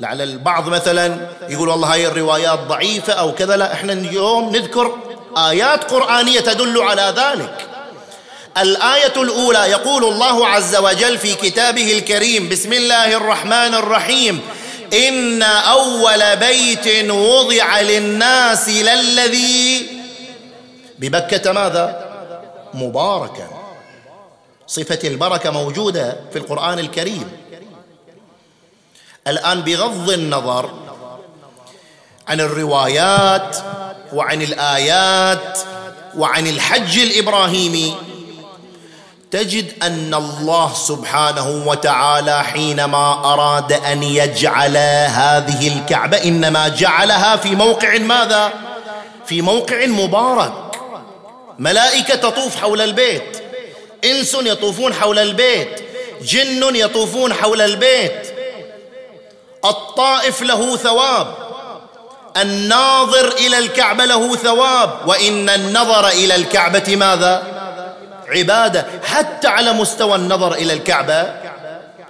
لعل 0.00 0.22
البعض 0.22 0.68
مثلا 0.68 1.16
يقول 1.48 1.68
والله 1.68 1.92
هاي 1.92 2.06
الروايات 2.06 2.58
ضعيفة 2.58 3.12
أو 3.12 3.34
كذا. 3.34 3.56
لا 3.56 3.72
إحنا 3.72 3.92
اليوم 3.92 4.56
نذكر 4.56 4.98
آيات 5.36 5.90
قرآنية 5.90 6.40
تدل 6.40 6.82
على 6.82 7.14
ذلك. 7.16 7.68
الآية 8.58 9.22
الأولى 9.22 9.58
يقول 9.58 10.04
الله 10.04 10.48
عز 10.48 10.76
وجل 10.76 11.18
في 11.18 11.34
كتابه 11.34 11.92
الكريم 11.92 12.48
بسم 12.48 12.72
الله 12.72 13.16
الرحمن 13.16 13.74
الرحيم 13.74 14.40
إن 14.92 15.42
أول 15.42 16.36
بيت 16.36 17.10
وضع 17.10 17.80
للناس 17.80 18.68
للذي 18.68 19.86
ببكة 20.98 21.52
ماذا؟ 21.52 22.04
مباركا 22.74 23.48
صفة 24.66 24.98
البركة 25.04 25.50
موجودة 25.50 26.16
في 26.32 26.38
القرآن 26.38 26.78
الكريم. 26.78 27.30
الآن 29.26 29.60
بغض 29.60 30.10
النظر 30.10 30.70
عن 32.28 32.40
الروايات 32.40 33.56
وعن 34.12 34.42
الآيات 34.42 35.58
وعن 36.16 36.46
الحج 36.46 36.98
الإبراهيمي 36.98 37.94
تجد 39.34 39.72
أن 39.82 40.14
الله 40.14 40.72
سبحانه 40.74 41.64
وتعالى 41.66 42.44
حينما 42.44 43.12
أراد 43.32 43.72
أن 43.72 44.02
يجعل 44.02 44.76
هذه 45.06 45.68
الكعبة 45.68 46.16
إنما 46.16 46.68
جعلها 46.68 47.36
في 47.36 47.54
موقع 47.54 47.98
ماذا؟ 47.98 48.52
في 49.26 49.42
موقع 49.42 49.86
مبارك. 49.86 50.52
ملائكة 51.58 52.14
تطوف 52.14 52.56
حول 52.56 52.80
البيت 52.80 53.42
إنس 54.04 54.34
يطوفون 54.34 54.94
حول 54.94 55.18
البيت 55.18 55.80
جن 56.22 56.76
يطوفون 56.76 57.34
حول 57.34 57.60
البيت. 57.60 58.34
الطائف 59.64 60.42
له 60.42 60.76
ثواب 60.76 61.34
الناظر 62.36 63.28
إلى 63.28 63.58
الكعبة 63.58 64.04
له 64.04 64.36
ثواب 64.36 64.90
وإن 65.06 65.48
النظر 65.48 66.08
إلى 66.08 66.34
الكعبة 66.34 66.96
ماذا؟ 66.96 67.53
عبادة 68.34 68.86
حتى 69.04 69.48
على 69.48 69.72
مستوى 69.72 70.16
النظر 70.16 70.54
إلى 70.54 70.72
الكعبة. 70.72 71.34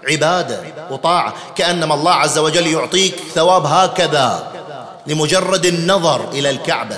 عبادة 0.08 0.62
وطاعة 0.90 1.34
كأنما 1.56 1.94
الله 1.94 2.12
عز 2.12 2.38
وجل 2.38 2.66
يعطيك 2.66 3.14
ثواب 3.34 3.66
هكذا 3.66 4.52
لمجرد 5.06 5.66
النظر 5.66 6.28
إلى 6.28 6.50
الكعبة 6.50 6.96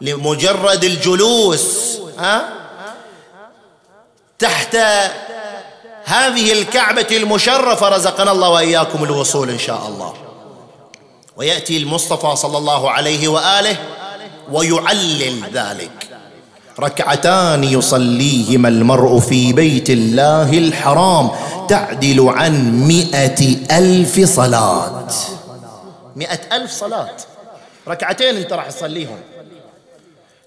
لمجرد 0.00 0.84
الجلوس 0.84 1.98
تحت 4.38 4.76
هذه 6.04 6.52
الكعبة 6.52 7.06
المشرفة 7.10 7.88
رزقنا 7.88 8.32
الله 8.32 8.48
وإياكم 8.48 9.04
الوصول 9.04 9.50
إن 9.50 9.58
شاء 9.58 9.86
الله. 9.88 10.14
ويأتي 11.36 11.76
المصطفى 11.76 12.36
صلى 12.36 12.58
الله 12.58 12.90
عليه 12.90 13.28
وآله 13.28 13.76
ويعلل 14.50 15.42
ذلك. 15.52 16.11
ركعتان 16.80 17.64
يصليهما 17.64 18.68
المرء 18.68 19.18
في 19.18 19.52
بيت 19.52 19.90
الله 19.90 20.58
الحرام 20.58 21.30
تعدل 21.68 22.28
عن 22.28 22.72
مئة 22.86 23.56
ألف 23.78 24.20
صلاة. 24.20 25.06
مئة 26.16 26.56
ألف 26.56 26.70
صلاة. 26.70 27.16
ركعتين 27.88 28.36
أنت 28.36 28.52
راح 28.52 28.70
تصليهم. 28.70 29.20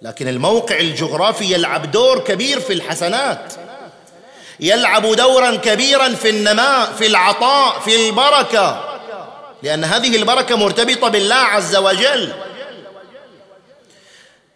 لكن 0.02 0.28
الموقع 0.28 0.80
الجغرافي 0.80 1.54
يلعب 1.54 1.92
دور 1.92 2.20
كبير 2.20 2.60
في 2.60 2.74
الحسنات. 2.74 3.54
يلعب 4.60 5.16
دورا 5.16 5.56
كبيرا 5.56 6.10
في 6.10 6.30
النماء 6.30 6.92
في 6.98 7.08
العطاء 7.08 7.80
في 7.80 8.08
البركة. 8.08 8.84
لأن 9.64 9.84
هذه 9.84 10.16
البركة 10.16 10.58
مرتبطة 10.58 11.10
بالله 11.10 11.36
عز 11.36 11.76
وجل. 11.76 12.34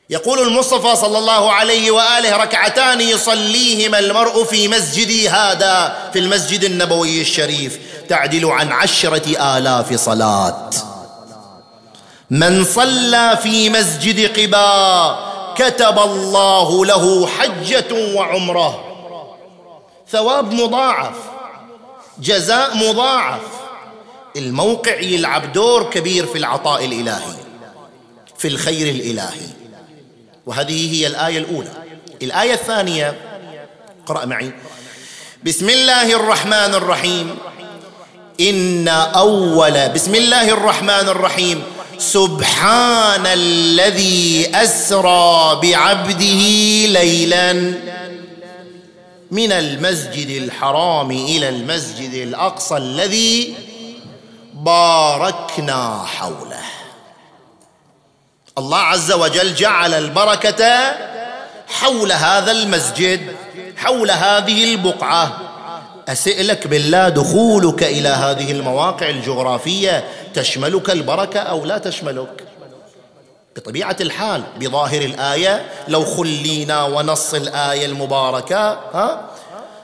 يقول 0.10 0.40
المصطفى 0.40 0.96
صلى 0.96 1.18
الله 1.18 1.52
عليه 1.52 1.92
وآله 1.92 2.38
ركعتان 2.38 3.02
يصليهما 3.02 4.00
المرء 4.00 4.44
في 4.44 4.68
مسجدي 4.68 5.30
هذا 5.30 6.10
في 6.14 6.20
المسجد 6.20 6.64
النبوي 6.64 7.22
الشريف 7.22 7.80
تعدل 8.10 8.46
عن 8.46 8.72
عشرة 8.72 9.58
آلاف 9.58 9.94
صلاة. 9.94 10.70
من 12.30 12.66
صلى 12.66 13.38
في 13.44 13.70
مسجد 13.70 14.40
قباء 14.40 15.30
كتب 15.56 16.00
الله 16.00 16.86
له 16.86 17.28
حجة 17.28 18.16
وعمرة. 18.16 18.84
ثواب 20.12 20.54
مضاعف 20.54 21.16
جزاء 22.20 22.78
مضاعف. 22.78 23.42
الموقع 24.36 25.00
يلعب 25.00 25.54
دور 25.54 25.84
كبير 25.84 26.26
في 26.26 26.38
العطاء 26.38 26.86
الإلهي 26.86 27.36
في 28.38 28.48
الخير 28.48 28.90
الإلهي. 28.96 29.59
وهذه 30.50 30.94
هي 30.94 31.08
الآية 31.08 31.38
الأولى. 31.38 31.72
الآية 32.22 32.54
الثانية 32.54 33.16
اقرأ 34.04 34.26
معي. 34.26 34.52
بسم 35.44 35.70
الله 35.70 36.16
الرحمن 36.16 36.74
الرحيم. 36.74 37.38
إن 38.40 38.88
أول 38.88 39.90
بسم 39.90 40.16
الله 40.16 40.50
الرحمن 40.50 40.90
الرحيم. 40.90 41.64
سبحان 41.98 43.26
الذي 43.26 44.52
أسرى 44.56 45.60
بعبده 45.64 46.42
ليلا 47.00 47.54
من 49.32 49.52
المسجد 49.52 50.30
الحرام 50.44 51.12
إلى 51.12 51.50
المسجد 51.50 52.14
الأقصى 52.14 52.78
الذي 52.78 53.54
باركنا 54.54 56.04
حوله. 56.06 56.49
الله 58.60 58.78
عز 58.78 59.12
وجل 59.12 59.56
جعل 59.56 59.94
البركة 59.94 60.96
حول 61.68 62.12
هذا 62.12 62.52
المسجد 62.52 63.22
حول 63.78 64.12
هذه 64.12 64.64
البقعة. 64.74 65.38
اسالك 66.10 66.68
بالله 66.68 67.10
دخولك 67.10 67.84
إلى 67.84 68.10
هذه 68.10 68.52
المواقع 68.52 69.10
الجغرافية 69.10 70.04
تشملك 70.34 70.90
البركة 70.90 71.40
أو 71.40 71.66
لا 71.66 71.78
تشملك؟ 71.78 72.44
بطبيعة 73.56 73.96
الحال 74.02 74.44
بظاهر 74.60 75.02
الآية 75.02 75.66
لو 75.88 76.06
خلينا 76.06 76.84
ونص 76.84 77.34
الآية 77.34 77.86
المباركة 77.86 78.70
ها؟ 78.94 79.29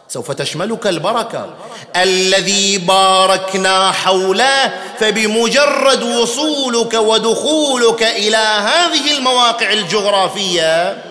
سوف 0.07 0.31
تشملك 0.31 0.87
البركة. 0.87 1.49
الذي 1.95 2.77
باركنا 2.77 3.91
حوله 3.91 4.71
فبمجرد 4.99 6.03
وصولك 6.03 6.93
ودخولك 6.93 8.03
إلى 8.03 8.37
هذه 8.37 9.17
المواقع 9.17 9.73
الجغرافية 9.73 11.03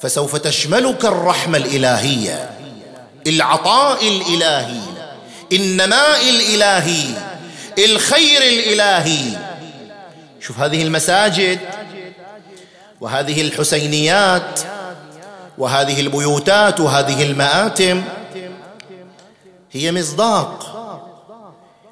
فسوف 0.00 0.36
تشملك 0.36 1.04
الرحمة 1.04 1.58
الإلهية 1.58 2.50
العطاء 3.26 4.08
الإلهي 4.08 4.80
النماء 5.52 6.30
الإلهي 6.30 7.04
الخير 7.78 8.42
الإلهي. 8.42 9.38
شوف 10.40 10.58
هذه 10.60 10.82
المساجد 10.82 11.58
وهذه 13.00 13.42
الحسينيات 13.42 14.60
وهذه 15.58 16.00
البيوتات 16.00 16.80
وهذه 16.80 17.22
المآتم 17.30 18.02
هي 19.72 19.92
مصداق 19.92 20.74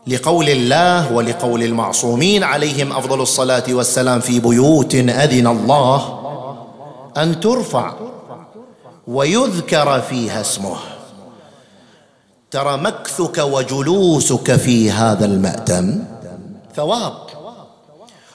لقول 0.06 0.48
الله 0.48 1.12
ولقول 1.12 1.62
المعصومين 1.62 2.44
عليهم 2.44 2.92
أفضل 2.92 3.20
الصلاة 3.20 3.64
والسلام 3.68 4.20
في 4.20 4.40
بيوت 4.40 4.94
أذن 4.94 5.46
الله 5.46 6.22
أن 7.16 7.40
ترفع 7.40 7.92
ويذكر 9.06 10.00
فيها 10.00 10.40
اسمه. 10.40 10.76
ترى 12.50 12.76
مكثك 12.76 13.38
وجلوسك 13.38 14.56
في 14.56 14.90
هذا 14.90 15.24
المأتم 15.24 16.04
ثواب. 16.76 17.12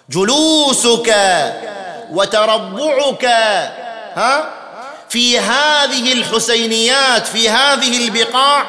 جلوسك 0.10 1.14
وتربعك 2.14 3.26
ها؟ 4.16 4.61
في 5.12 5.40
هذه 5.40 6.14
الحسينيات 6.14 7.28
في 7.28 7.50
هذه 7.50 8.08
البقاع 8.08 8.66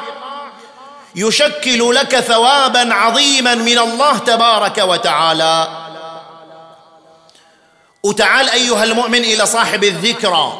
يشكل 1.15 1.95
لك 1.95 2.19
ثوابا 2.19 2.93
عظيما 2.93 3.55
من 3.55 3.79
الله 3.79 4.17
تبارك 4.17 4.77
وتعالى. 4.77 5.67
وتعال 8.03 8.49
أيها 8.49 8.83
المؤمن 8.83 9.19
إلى 9.23 9.45
صاحب 9.45 9.83
الذكرى. 9.83 10.59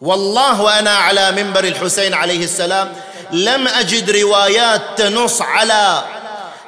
والله 0.00 0.62
وأنا 0.62 0.90
على 0.90 1.32
منبر 1.32 1.64
الحسين 1.64 2.14
عليه 2.14 2.44
السلام 2.44 2.92
لم 3.32 3.68
أجد 3.68 4.10
روايات 4.10 4.82
تنص 4.96 5.42
على 5.42 6.04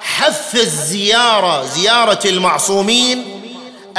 حث 0.00 0.54
الزيارة 0.54 1.64
زيارة 1.64 2.20
المعصومين 2.24 3.37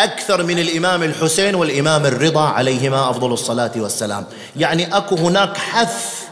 أكثر 0.04 0.44
من 0.44 0.60
الإمام 0.60 1.04
الحسين 1.04 1.56
والإمام 1.56 2.06
الرضا 2.06 2.42
عليهما 2.42 3.10
أفضل 3.10 3.34
الصلاة 3.34 3.72
والسلام. 3.76 4.26
يعني 4.56 4.98
أكو 4.98 5.16
هناك 5.16 5.58
حث 5.58 6.24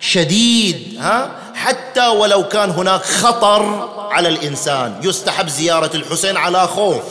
شديد 0.00 0.96
ها؟ 1.00 1.30
حتى 1.54 2.06
ولو 2.06 2.48
كان 2.48 2.70
هناك 2.70 3.02
خطر 3.02 3.88
على 4.12 4.28
الإنسان 4.28 5.00
يستحب 5.02 5.48
زيارة 5.48 5.96
الحسين 5.96 6.36
على 6.36 6.66
خوف. 6.66 7.02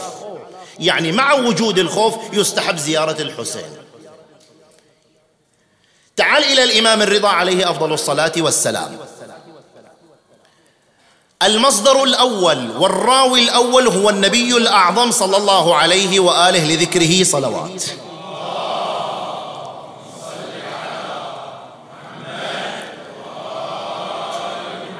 يعني 0.79 1.11
مع 1.11 1.33
وجود 1.33 1.79
الخوف 1.79 2.15
يستحب 2.33 2.77
زيارة 2.77 3.21
الحسين. 3.21 3.77
تعال 6.15 6.43
إلى 6.43 6.63
الإمام 6.63 7.01
الرضا 7.01 7.29
عليه 7.29 7.69
أفضل 7.69 7.93
الصلاة 7.93 8.31
والسلام. 8.37 8.97
المصدر 11.45 12.03
الأول 12.03 12.69
والراوي 12.79 13.43
الأول 13.43 13.87
هو 13.87 14.09
النبي 14.09 14.57
الأعظم 14.57 15.11
صلى 15.11 15.37
الله 15.37 15.75
عليه 15.75 16.19
وآله 16.19 16.65
لذكره 16.65 17.23
صلوات. 17.23 17.83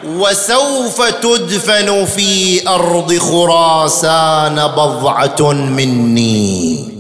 وسوف 0.05 1.01
تدفن 1.01 2.05
في 2.05 2.67
أرض 2.69 3.17
خراسان 3.17 4.67
بضعة 4.67 5.51
مني. 5.51 6.95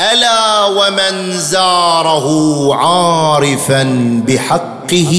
ألا 0.00 0.64
ومن 0.64 1.38
زاره 1.38 2.28
عارفا 2.74 3.82
بحقه؟ 4.26 5.14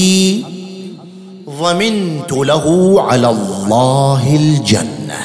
ضمنت 1.52 2.32
له 2.32 2.96
على 3.02 3.28
الله 3.30 4.36
الجنة. 4.36 5.22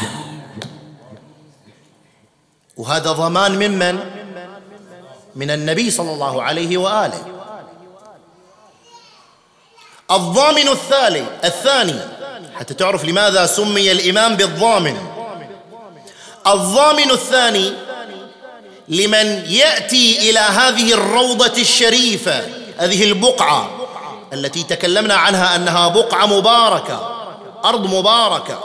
وهذا 2.78 3.12
ضمان 3.12 3.52
ممن 3.52 4.00
من 5.36 5.52
النبي 5.52 5.92
صلى 5.92 6.12
الله 6.14 6.44
عليه 6.44 6.78
وآله. 6.78 7.26
الضامن 10.12 10.68
الثاني 10.68 11.24
الثاني 11.44 12.00
حتى 12.56 12.74
تعرف 12.74 13.06
لماذا 13.06 13.46
سمي 13.46 13.92
الإمام 13.92 14.36
بالضامن. 14.36 14.98
الضامن 16.48 17.12
الثاني 17.12 17.74
لمن 18.88 19.28
يأتي 19.48 20.30
إلى 20.30 20.40
هذه 20.40 20.94
الروضة 20.94 21.62
الشريفة 21.62 22.42
هذه 22.78 23.04
البقعة. 23.04 23.77
التي 24.34 24.64
تكلمنا 24.64 25.14
عنها 25.14 25.56
أنها 25.56 25.88
بقعة 25.88 26.26
مباركة 26.26 27.18
أرض 27.66 27.94
مباركة. 27.94 28.60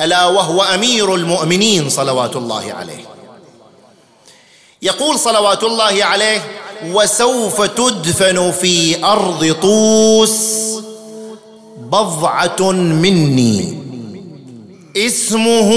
ألا 0.00 0.26
وهو 0.26 0.62
أمير 0.62 1.14
المؤمنين 1.14 1.90
صلوات 1.90 2.36
الله 2.36 2.72
عليه. 2.72 3.04
يقول 4.82 5.18
صلوات 5.18 5.64
الله 5.64 6.04
عليه 6.04 6.42
وسوف 6.84 7.62
تدفن 7.62 8.50
في 8.50 9.04
أرض 9.04 9.56
طوس 9.62 10.38
بضعة 11.78 12.70
مني. 12.72 13.78
اسمه 14.96 15.72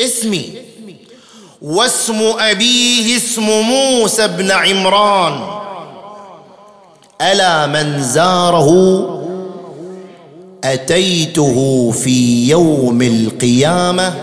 اسمي. 0.00 0.58
واسم 1.62 2.22
أبيه 2.38 3.16
اسم 3.16 3.42
موسى 3.42 4.28
بن 4.28 4.50
عمران. 4.50 5.67
ألا 7.20 7.66
من 7.66 8.02
زاره 8.02 8.70
أتيته 10.64 11.90
في 11.90 12.48
يوم 12.48 13.02
القيامة 13.02 14.14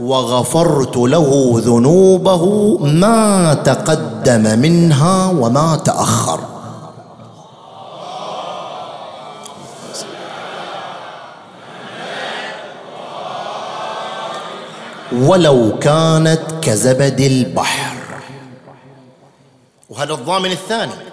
وغفرت 0.00 0.96
له 0.96 1.52
ذنوبه 1.56 2.78
ما 2.78 3.54
تقدم 3.54 4.58
منها 4.58 5.30
وما 5.30 5.76
تأخر. 5.76 6.40
ولو 15.12 15.78
كانت 15.78 16.42
كزبد 16.62 17.20
البحر. 17.20 17.96
وهذا 19.90 20.12
الضامن 20.12 20.50
الثاني؟ 20.50 21.11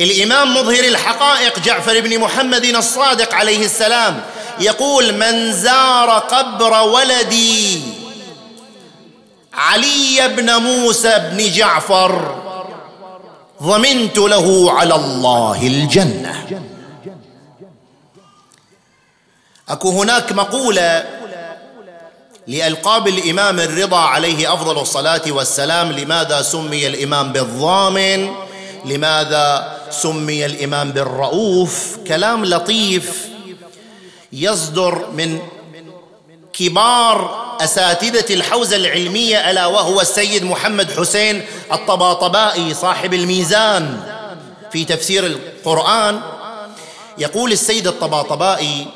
الإمام 0.00 0.54
مظهر 0.54 0.84
الحقائق 0.84 1.58
جعفر 1.58 2.00
بن 2.00 2.18
محمد 2.18 2.64
الصادق 2.64 3.34
عليه 3.34 3.64
السلام 3.64 4.20
يقول 4.60 5.14
من 5.14 5.52
زار 5.52 6.10
قبر 6.10 6.82
ولدي 6.82 7.80
علي 9.54 10.28
بن 10.36 10.56
موسى 10.56 11.18
بن 11.32 11.50
جعفر 11.52 12.38
ضمنت 13.62 14.18
له 14.18 14.72
على 14.72 14.94
الله 14.94 15.66
الجنة 15.66 16.46
أكو 19.68 19.90
هناك 19.90 20.32
مقولة 20.32 21.04
لألقاب 22.46 23.08
الإمام 23.08 23.60
الرضا 23.60 24.00
عليه 24.00 24.54
أفضل 24.54 24.78
الصلاة 24.78 25.22
والسلام 25.28 25.92
لماذا 25.92 26.42
سمي 26.42 26.86
الإمام 26.86 27.32
بالضامن؟ 27.32 28.34
لماذا 28.84 29.78
سمي 29.90 30.46
الإمام 30.46 30.90
بالرؤوف؟ 30.90 31.98
كلام 32.06 32.44
لطيف 32.44 33.28
يصدر 34.32 35.10
من 35.10 35.38
كبار 36.52 37.42
أساتذة 37.60 38.34
الحوزة 38.34 38.76
العلمية 38.76 39.50
ألا 39.50 39.66
وهو 39.66 40.00
السيد 40.00 40.44
محمد 40.44 40.90
حسين 40.90 41.42
الطباطبائي 41.72 42.74
صاحب 42.74 43.14
الميزان 43.14 44.00
في 44.72 44.84
تفسير 44.84 45.26
القرآن. 45.26 46.20
يقول 47.18 47.52
السيد 47.52 47.86
الطباطبائي 47.86 48.86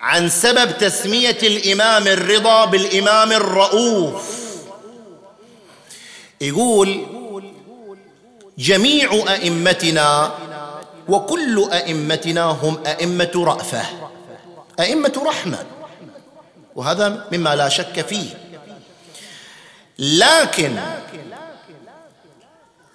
عن 0.00 0.28
سبب 0.28 0.78
تسمية 0.78 1.38
الإمام 1.42 2.06
الرضا 2.06 2.64
بالإمام 2.64 3.32
الرؤوف. 3.32 4.22
يقول 6.40 7.06
جميع 8.58 9.24
أئمتنا 9.28 10.32
وكل 11.08 11.68
أئمتنا 11.72 12.42
هم 12.44 12.78
أئمة 12.86 13.30
رأفة 13.36 13.82
أئمة 14.80 15.12
رحمة 15.26 15.58
وهذا 16.76 17.24
مما 17.32 17.56
لا 17.56 17.68
شك 17.68 18.06
فيه. 18.08 18.28
لكن 19.98 20.76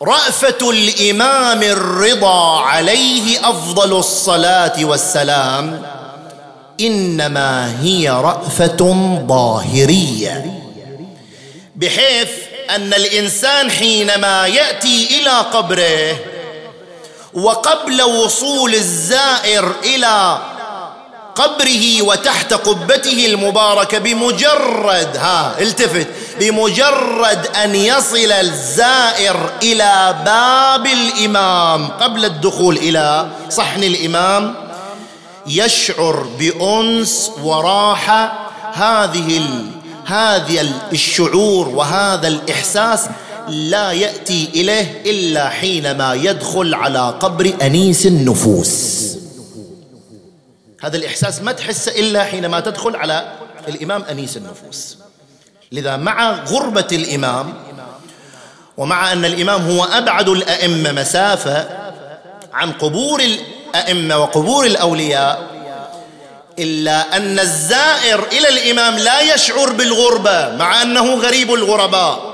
رأفة 0.02 0.70
الإمام 0.70 1.64
الرضا 1.64 2.60
عليه 2.60 3.50
أفضل 3.50 3.98
الصلاة 4.00 4.86
والسلام 4.86 5.82
إنما 6.80 7.82
هي 7.82 8.10
رأفة 8.10 8.78
ظاهرية 9.28 10.62
بحيث 11.76 12.30
أن 12.76 12.94
الإنسان 12.94 13.72
حينما 13.72 14.48
يأتي 14.48 15.20
إلى 15.22 15.30
قبره 15.32 16.16
وقبل 17.34 18.02
وصول 18.02 18.74
الزائر 18.74 19.72
إلى 19.84 20.38
قبره 21.36 22.02
وتحت 22.02 22.54
قبته 22.54 23.26
المباركة 23.26 23.98
بمجرد 23.98 25.18
ها 25.18 25.56
التفت 25.60 26.08
بمجرد 26.40 27.48
أن 27.64 27.76
يصل 27.76 28.32
الزائر 28.32 29.50
إلى 29.64 30.16
باب 30.26 30.86
الإمام 30.86 31.88
قبل 31.88 32.26
الدخول 32.26 32.78
إلى 32.78 33.28
صحن 33.50 33.84
الإمام 33.84 34.56
يشعر 35.48 36.28
بأنس 36.40 37.32
وراحة 37.44 38.34
هذه 38.74 39.42
هذا 40.06 40.62
الشعور 40.92 41.70
وهذا 41.70 42.28
الإحساس 42.28 43.06
لا 43.48 43.92
يأتي 43.92 44.50
إليه 44.56 45.02
إلا 45.06 45.50
حينما 45.50 46.14
يدخل 46.14 46.74
على 46.74 47.00
قبر 47.20 47.54
أنيس 47.62 48.06
النفوس. 48.06 49.04
هذا 50.82 50.98
الإحساس 50.98 51.42
ما 51.42 51.52
تحسه 51.52 51.92
إلا 51.92 52.24
حينما 52.24 52.60
تدخل 52.60 52.96
على 52.96 53.34
الإمام 53.68 54.04
أنيس 54.04 54.38
النفوس. 54.38 54.98
لذا 55.72 55.98
مع 55.98 56.44
غربة 56.44 56.88
الإمام 56.92 57.54
ومع 58.78 59.12
أن 59.12 59.26
الإمام 59.26 59.62
هو 59.62 59.84
أبعد 59.84 60.30
الأئمة 60.30 60.92
مسافة 60.92 61.70
عن 62.54 62.72
قبور 62.72 63.22
الأئمة 63.22 64.18
وقبور 64.18 64.66
الأولياء 64.66 65.53
إلا 66.60 67.18
أن 67.18 67.40
الزائر 67.40 68.24
إلى 68.32 68.50
الإمام 68.50 68.98
لا 68.98 69.22
يشعر 69.34 69.70
بالغربة 69.70 70.56
مع 70.56 70.82
أنه 70.82 71.14
غريب 71.16 71.54
الغرباء. 71.54 72.34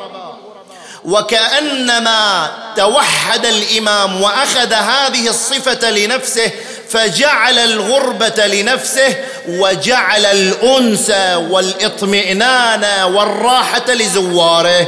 وكأنما 1.06 2.52
توحد 2.76 3.46
الإمام 3.46 4.22
وأخذ 4.22 4.74
هذه 4.74 5.30
الصفة 5.30 5.90
لنفسه 5.90 6.52
فجعل 6.90 7.60
الغربة 7.60 8.48
لنفسه 8.48 9.16
وجعل 9.48 10.26
الانس 10.26 11.10
والإطمئنان 11.52 13.04
والراحة 13.14 13.86
لزواره. 13.94 14.88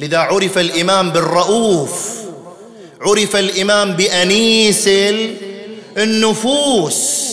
لذا 0.00 0.18
عرف 0.18 0.58
الإمام 0.58 1.10
بالرؤوف 1.10 1.90
عرف 3.00 3.36
الإمام 3.36 3.92
بأنيس 3.92 4.88
النفوس. 5.96 7.31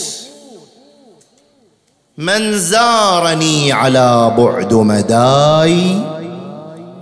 من 2.19 2.59
زارني 2.59 3.71
على 3.71 4.35
بعد 4.37 4.73
مداي 4.73 5.93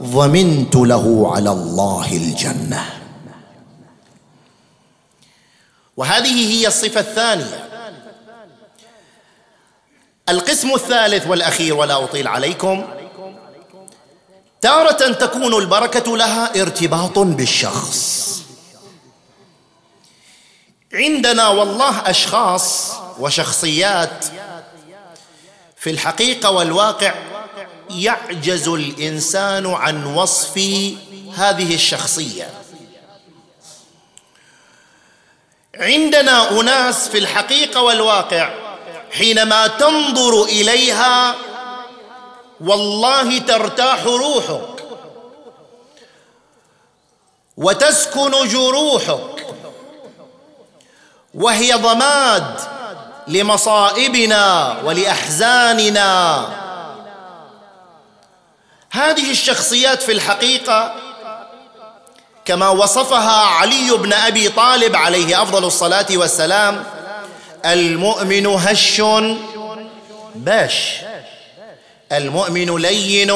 ضمنت 0.04 0.76
له 0.76 1.32
على 1.36 1.52
الله 1.52 2.12
الجنة. 2.12 2.86
وهذه 5.98 6.54
هي 6.54 6.68
الصفة 6.68 7.00
الثانية. 7.00 7.70
القسم 10.30 10.74
الثالث 10.74 11.28
والأخير 11.28 11.74
ولا 11.74 12.04
أطيل 12.04 12.28
عليكم. 12.28 12.86
تارة 14.62 15.12
تكون 15.12 15.54
البركة 15.54 16.18
لها 16.18 16.62
ارتباط 16.62 17.20
بالشخص. 17.20 18.42
عندنا 20.94 21.48
والله 21.48 22.10
أشخاص 22.10 22.94
وشخصيات 23.20 24.26
في 25.78 25.90
الحقيقة 25.90 26.52
والواقع 26.52 27.14
يعجز 27.90 28.68
الإنسان 28.68 29.74
عن 29.74 30.06
وصف 30.06 30.58
هذه 31.36 31.76
الشخصية. 31.76 32.50
عندنا 35.76 36.60
أناس 36.60 37.10
في 37.10 37.18
الحقيقة 37.18 37.82
والواقع 37.82 38.54
حينما 39.12 39.68
تنظر 39.68 40.44
إليها 40.44 41.36
والله 42.62 43.40
ترتاح 43.40 44.04
روحك 44.04 44.84
وتسكن 47.58 48.32
جروحك 48.48 49.46
وهي 51.34 51.74
ضماد 51.74 52.77
لمصائبنا 53.28 54.76
ولأحزاننا. 54.84 56.48
هذه 58.92 59.32
الشخصيات 59.32 60.04
في 60.04 60.12
الحقيقة 60.12 60.94
كما 62.46 62.70
وصفها 62.70 63.46
علي 63.46 63.92
بن 63.98 64.14
أبي 64.14 64.50
طالب 64.50 64.96
عليه 64.96 65.42
أفضل 65.42 65.66
الصلاة 65.66 66.06
والسلام 66.12 66.84
المؤمن 67.66 68.46
هش 68.46 69.02
باش 70.36 70.94
المؤمن 72.12 72.76
لين 72.78 73.32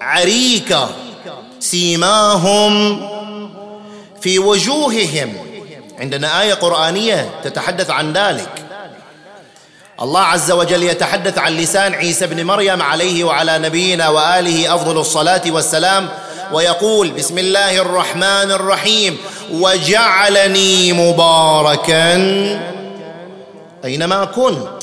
العريكه 0.00 0.90
سيماهم 1.60 3.00
في 4.20 4.38
وجوههم. 4.38 5.36
عندنا 5.98 6.42
آية 6.42 6.54
قرآنية 6.54 7.40
تتحدث 7.44 7.90
عن 7.90 8.12
ذلك. 8.12 8.67
الله 10.02 10.20
عز 10.20 10.50
وجل 10.50 10.82
يتحدث 10.82 11.38
عن 11.38 11.52
لسان 11.52 11.94
عيسى 11.94 12.26
بن 12.26 12.44
مريم 12.46 12.82
عليه 12.82 13.24
وعلى 13.24 13.58
نبينا 13.58 14.08
وآله 14.08 14.74
أفضل 14.74 14.98
الصلاة 14.98 15.42
والسلام 15.46 16.08
ويقول 16.52 17.10
بسم 17.10 17.38
الله 17.38 17.78
الرحمن 17.78 18.50
الرحيم 18.52 19.16
وجعلني 19.52 20.92
مباركا 20.92 22.14
أينما 23.84 24.24
كنت 24.24 24.82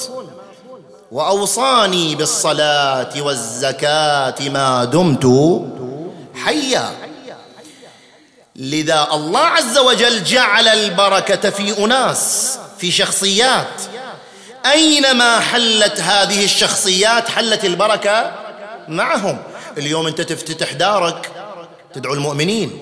وأوصاني 1.11 2.15
بالصلاة 2.15 3.21
والزكاة 3.21 4.49
ما 4.49 4.85
دمت 4.85 5.25
حيا. 6.45 6.91
لذا 8.55 9.07
الله 9.13 9.39
عز 9.39 9.77
وجل 9.77 10.23
جعل 10.23 10.67
البركة 10.67 11.49
في 11.49 11.85
أناس 11.85 12.57
في 12.77 12.91
شخصيات 12.91 13.81
أينما 14.71 15.39
حلت 15.39 15.99
هذه 15.99 16.45
الشخصيات 16.45 17.29
حلت 17.29 17.65
البركة؟ 17.65 18.31
معهم. 18.87 19.37
اليوم 19.77 20.07
أنت 20.07 20.21
تفتتح 20.21 20.73
دارك 20.73 21.31
تدعو 21.93 22.13
المؤمنين. 22.13 22.79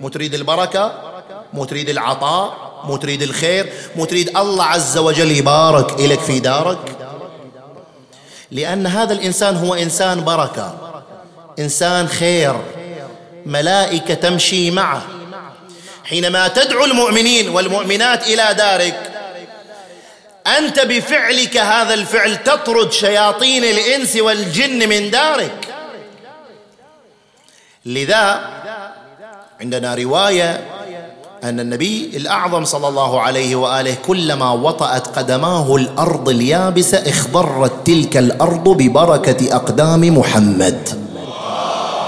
مو 0.00 0.08
تريد 0.08 0.34
البركة؟ 0.34 0.92
مو 1.52 1.64
تريد 1.64 1.88
العطاء؟ 1.88 2.74
مو 2.84 2.96
تريد 2.96 3.22
الخير؟ 3.22 3.72
مو 3.96 4.04
تريد 4.04 4.36
الله 4.36 4.64
عز 4.64 4.98
وجل 4.98 5.30
يبارك 5.30 6.00
لك 6.00 6.20
في 6.20 6.40
دارك؟ 6.40 6.96
لأن 8.50 8.86
هذا 8.86 9.12
الإنسان 9.12 9.56
هو 9.56 9.74
إنسان 9.74 10.24
بركة 10.24 10.74
إنسان 11.58 12.08
خير 12.08 12.54
ملائكة 13.46 14.14
تمشي 14.14 14.70
معه. 14.70 15.02
حينما 16.04 16.48
تدعو 16.48 16.84
المؤمنين 16.84 17.48
والمؤمنات 17.48 18.28
إلى 18.28 18.54
دارك 18.54 19.13
أنت 20.46 20.80
بفعلك 20.80 21.56
هذا 21.56 21.94
الفعل 21.94 22.36
تطرد 22.36 22.92
شياطين 22.92 23.64
الإنس 23.64 24.16
والجن 24.16 24.88
من 24.88 25.10
دارك. 25.10 25.74
لذا 27.86 28.40
عندنا 29.60 29.94
رواية 29.94 30.60
أن 31.44 31.60
النبي 31.60 32.10
الأعظم 32.16 32.64
صلى 32.64 32.88
الله 32.88 33.20
عليه 33.20 33.56
وآله 33.56 33.94
كلما 34.06 34.50
وطأت 34.52 35.06
قدماه 35.06 35.76
الأرض 35.76 36.28
اليابسه 36.28 37.10
اخضرت 37.10 37.86
تلك 37.86 38.16
الأرض 38.16 38.68
ببركة 38.68 39.56
أقدام 39.56 40.18
محمد. 40.18 40.88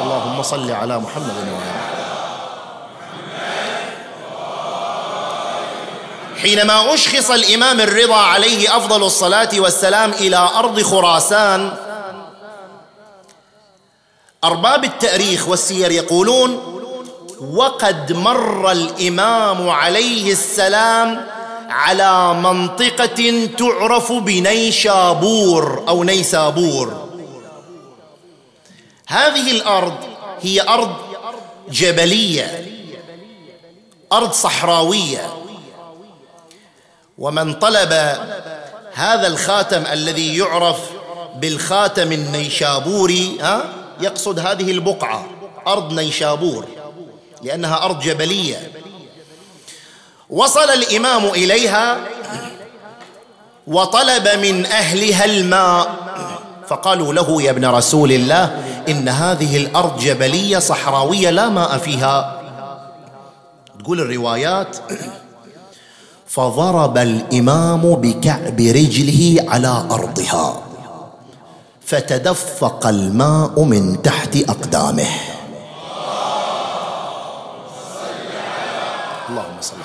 اللهم 0.02 0.42
صل 0.42 0.70
على 0.70 0.98
محمد 0.98 1.24
وآله 1.26 1.65
حينما 6.42 6.94
أشخص 6.94 7.30
الإمام 7.30 7.80
الرضا 7.80 8.16
عليه 8.16 8.76
أفضل 8.76 9.02
الصلاة 9.02 9.48
والسلام 9.54 10.10
إلى 10.10 10.36
أرض 10.36 10.82
خراسان 10.82 11.72
أرباب 14.44 14.84
التأريخ 14.84 15.48
والسير 15.48 15.90
يقولون 15.90 16.72
وقد 17.52 18.12
مر 18.12 18.72
الإمام 18.72 19.68
عليه 19.68 20.32
السلام 20.32 21.26
على 21.68 22.34
منطقة 22.34 23.48
تعرف 23.58 24.12
بنيشابور 24.12 25.84
أو 25.88 26.04
نيسابور. 26.04 27.08
هذه 29.06 29.50
الأرض 29.50 29.94
هي 30.40 30.68
أرض 30.68 30.96
جبلية 31.68 32.66
أرض 34.12 34.32
صحراوية. 34.32 35.45
ومن 37.18 37.52
طلب 37.52 37.92
هذا 38.94 39.26
الخاتم 39.26 39.86
الذي 39.92 40.38
يعرف 40.38 40.78
بالخاتم 41.36 42.12
النيشابوري 42.12 43.38
ها 43.40 43.64
يقصد 44.00 44.38
هذه 44.38 44.70
البقعة 44.70 45.26
أرض 45.66 45.92
نيشابور 45.92 46.66
لأنها 47.42 47.84
أرض 47.84 48.00
جبلية. 48.00 48.72
وصل 50.30 50.70
الإمام 50.70 51.24
إليها 51.24 51.98
وطلب 53.66 54.28
من 54.28 54.66
أهلها 54.66 55.24
الماء. 55.24 55.96
فقالوا 56.68 57.14
له 57.14 57.42
يا 57.42 57.50
ابن 57.50 57.66
رسول 57.66 58.12
الله 58.12 58.64
إن 58.88 59.08
هذه 59.08 59.56
الأرض 59.56 59.98
جبلية 59.98 60.58
صحراوية 60.58 61.30
لا 61.30 61.48
ماء 61.48 61.78
فيها. 61.78 62.42
تقول 63.78 64.00
الروايات 64.00 64.76
فضرب 66.28 66.98
الإمام 66.98 67.94
بكعب 67.94 68.60
رجله 68.60 69.44
على 69.48 69.84
أرضها. 69.90 70.62
فتدفق 71.86 72.86
الماء 72.86 73.60
من 73.60 74.02
تحت 74.02 74.36
أقدامه. 74.36 75.06
اللهم 79.30 79.60
صل 79.60 79.76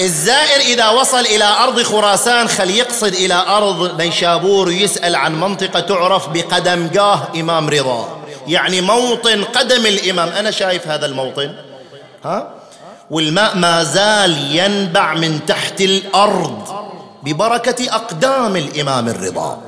الزائر 0.00 0.60
إذا 0.60 0.88
وصل 0.88 1.20
إلى 1.20 1.44
أرض 1.44 1.82
خراسان 1.82 2.48
خل 2.48 2.70
يقصد 2.70 3.12
إلى 3.12 3.34
أرض 3.34 4.00
نيشابور 4.00 4.68
ويسأل 4.68 5.16
عن 5.16 5.40
منطقة 5.40 5.80
تعرف 5.80 6.28
بقدم 6.28 6.88
قاه 6.98 7.28
إمام 7.36 7.68
رضا. 7.68 8.08
يعني 8.46 8.80
موطن 8.80 9.44
قدم 9.44 9.86
الإمام. 9.86 10.28
أنا 10.28 10.50
شايف 10.50 10.88
هذا 10.88 11.06
الموطن. 11.06 11.54
ها؟ 12.24 12.57
والماء 13.10 13.56
ما 13.56 13.84
زال 13.84 14.56
ينبع 14.56 15.14
من 15.14 15.46
تحت 15.46 15.80
الأرض 15.80 16.88
ببركة 17.22 17.94
أقدام 17.94 18.56
الإمام 18.56 19.08
الرضا. 19.08 19.62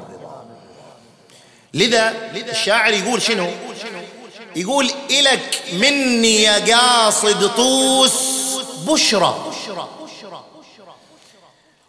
لذا 1.74 2.12
الشاعر 2.50 2.92
يقول 2.92 3.22
شنو؟ 3.22 3.48
يقول 4.56 4.90
إلك 5.10 5.62
مني 5.72 6.42
يا 6.42 6.76
قاصد 6.76 7.48
طوس 7.56 8.12
بشرى 8.86 9.52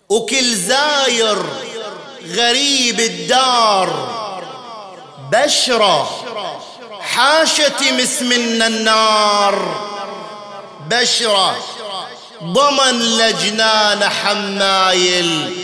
وكل 0.09 0.55
زاير 0.55 1.37
غريب 2.25 2.99
الدار 2.99 3.89
بشرى 5.31 6.07
حاشة 7.01 7.91
مسمنا 7.91 8.67
النار. 8.67 9.91
بشرى 10.89 11.55
ضمن 12.43 12.99
لجنان 12.99 14.09
حمايل. 14.09 15.57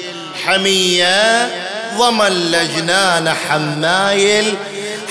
حمية. 0.46 1.48
ضمن 1.98 2.52
لجنان 2.52 3.34
حمايل. 3.50 4.56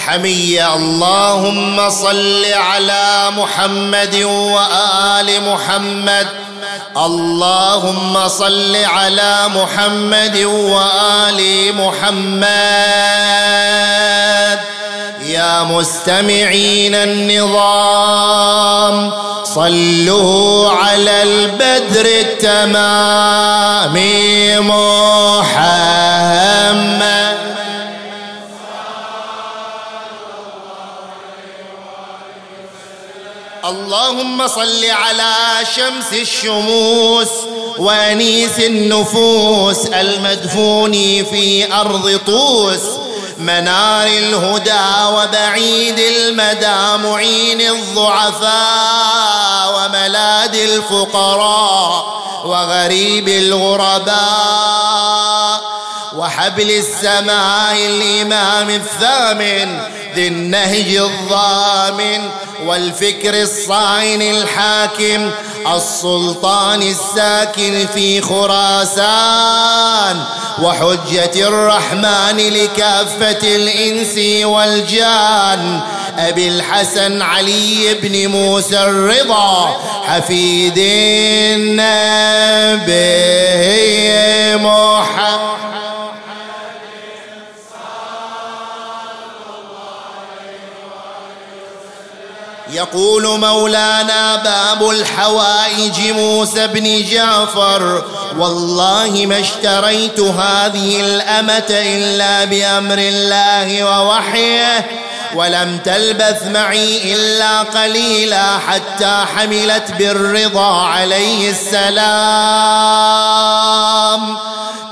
حمية. 0.07 0.75
اللهم 0.75 1.91
صل 1.91 2.45
على 2.53 3.31
محمد 3.31 4.15
وآل 4.25 5.43
محمد. 5.43 6.29
اللهم 6.97 8.29
صل 8.29 8.77
على 8.77 9.49
محمد 9.49 10.37
وآل 10.45 11.73
محمد. 11.75 12.47
مستمعين 15.65 16.95
النظام. 16.95 18.47
صلوا 19.45 20.71
على 20.71 21.23
البدر 21.23 22.07
التمام 22.07 23.97
محمد. 24.69 25.97
اللهم 33.65 34.49
صل 34.49 34.85
على 34.85 35.35
شمس 35.77 36.13
الشموس 36.13 37.29
وانيس 37.79 38.59
النفوس 38.61 39.87
المدفون 39.87 40.93
في 41.25 41.73
أرض 41.73 42.21
طوس. 42.27 43.06
منار 43.39 44.07
الهدى 44.07 45.16
وبعيد 45.16 45.99
المدى 45.99 47.09
معين 47.09 47.61
الضعفاء 47.61 49.16
وملاذ 49.76 50.55
الفقراء 50.55 52.16
وغريب 52.45 53.28
الغرباء 53.28 54.16
وحبل 56.16 56.70
السماء 56.70 57.76
الإمام 57.76 58.70
الثامن 58.70 59.80
ذي 60.14 60.28
النهج 60.28 60.97
الضامن 60.97 62.30
والفكر 62.64 63.43
الصاعن 63.43 64.22
الحاكم 64.22 65.30
السلطان 65.75 66.83
الساكن 66.83 67.87
في 67.95 68.21
خراسان 68.21 70.25
وحجة 70.62 71.49
الرحمن 71.49 72.37
لكافة 72.37 73.57
الإنس 73.57 74.45
والجان. 74.45 75.81
أبي 76.19 76.49
الحسن 76.49 77.23
علي 77.23 77.95
بن 78.03 78.27
موسى 78.27 78.81
الرضا 78.81 79.77
حفيد 80.07 80.79
النبي 80.79 81.87
محمد. 84.57 85.76
يقول 92.77 93.41
مولانا 93.41 94.37
باب 94.37 94.91
الحوائج 94.91 96.11
موسى 96.11 96.66
بن 96.66 97.05
جعفر. 97.05 98.05
والله 98.39 99.27
ما 99.27 99.41
اشتريت 99.41 100.20
هذه 100.20 101.01
الأمة 101.01 101.66
إلا 101.70 102.45
بأمر 102.45 102.99
الله 102.99 103.85
ووحيه 103.85 104.87
ولم 105.35 105.79
تلبث 105.85 106.47
معي 106.47 107.14
إلا 107.14 107.62
قليلا 107.62 108.59
حتى 108.59 109.24
حملت 109.37 109.93
بالرضا 109.99 110.83
عليه 110.83 111.51
السلام. 111.51 111.97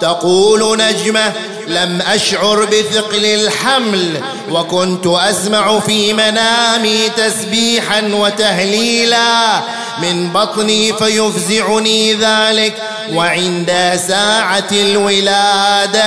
تقول 0.01 0.79
نجمة 0.79 1.33
لم 1.69 2.03
أشعر 2.03 2.65
بثقل 2.65 3.25
الحمل 3.25 4.21
وكنت 4.51 5.07
أسمع 5.07 5.81
في 5.81 6.13
منامي 6.13 7.09
تسبيحا 7.17 8.03
وتهليلا. 8.03 9.63
من 9.99 10.33
بطني 10.33 10.93
فيفزعني 10.93 12.15
ذلك 12.15 12.83
وعند 13.13 14.01
ساعة 14.09 14.69
الولادة 14.73 16.05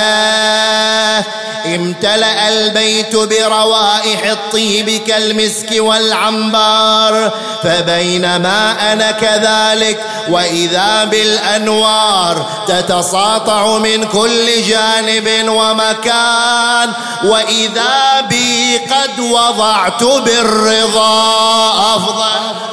امتلأ 1.74 2.48
البيت 2.48 3.16
بروائح 3.16 4.24
الطيب 4.24 4.90
كالمسك 5.06 5.70
والعنبر 5.78 7.30
فبينما 7.62 8.92
أنا 8.92 9.10
كذلك 9.10 10.00
وإذا 10.28 11.04
بالأنوار 11.04 12.46
تتساطع 12.66 13.78
من 13.78 14.04
كل 14.04 14.62
جانب 14.62 15.48
ومكان 15.48 16.92
وإذا 17.24 18.20
بي 18.20 18.76
قد 18.76 19.20
وضعت 19.20 20.04
بالرضا 20.04 21.70
أفضل. 21.96 22.68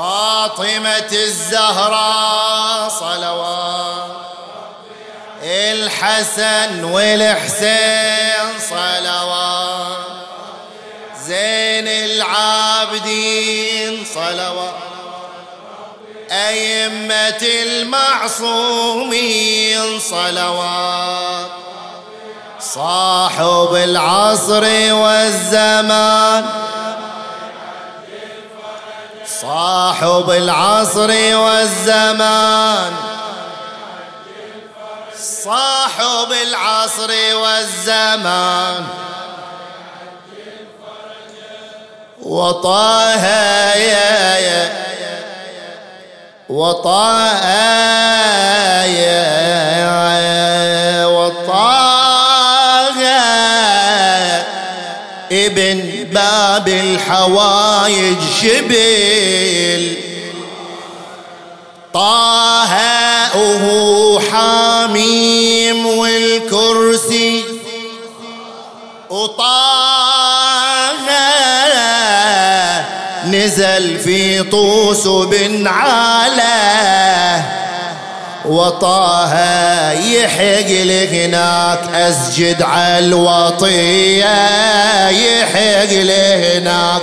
فاطمة 0.00 1.12
الزهراء 1.12 2.88
صلوات 2.88 4.10
الحسن 5.44 6.84
والحسين 6.84 8.58
صلوات 8.70 9.96
زين 11.26 11.88
العابدين 11.88 13.24
صلوات 14.14 14.74
أئمة 16.30 17.42
المعصومين 18.42 19.20
صلوات 20.00 21.50
صاحب 22.60 23.74
العصر 23.74 24.64
والزمان 24.94 26.69
صاحب 29.40 30.30
العصر 30.30 31.10
والزمان. 31.36 32.92
صاحب 35.44 36.32
العصر 36.48 37.10
والزمان. 37.36 38.86
وطه 42.22 43.14
يا 43.76 44.38
يا 44.38 44.70
وطه 46.48 47.36
يا 48.84 51.06
وطه 51.06 52.00
ابن 55.32 55.99
باب 56.12 56.68
الحوايج 56.68 58.18
شبل 58.42 59.96
طه 61.94 62.70
وهو 63.36 64.20
حاميم 64.20 65.86
والكرسي. 65.86 67.44
وطه 69.10 69.80
نزل 73.30 73.98
في 73.98 74.42
طوس 74.42 75.06
بن 75.06 75.66
عاله 75.66 76.99
وطه 78.50 79.34
يحق 79.92 80.68
لهناك 80.68 81.94
أسجد 81.94 82.62
على 82.62 82.98
الوطيه 82.98 84.24
يحق 85.08 85.92
لهناك 85.92 87.02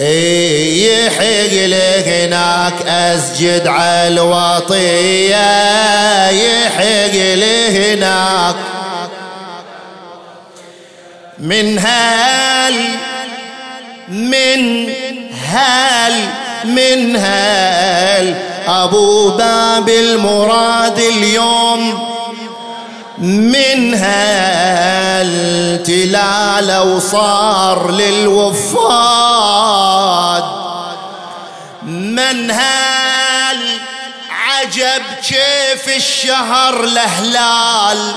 يحق 0.00 1.52
لهناك 1.52 2.74
أسجد 2.86 3.66
على 3.66 4.08
الوطيه 4.08 5.36
يحق 6.30 7.14
لهناك 7.14 8.56
من 11.38 11.78
هال 11.78 12.74
من 14.08 14.88
هال 15.48 16.28
من 16.64 17.16
هال 17.16 18.34
أبو 18.68 19.30
باب 19.30 19.88
المراد 19.88 20.98
اليوم. 20.98 22.08
منها 23.18 25.22
التلال 25.22 26.78
وصار 26.78 27.90
للوفاد. 27.90 29.58
منها 31.82 32.98
عجب 34.30 35.02
كيف 35.28 35.96
الشهر 35.96 36.82
لهلال 36.82 38.12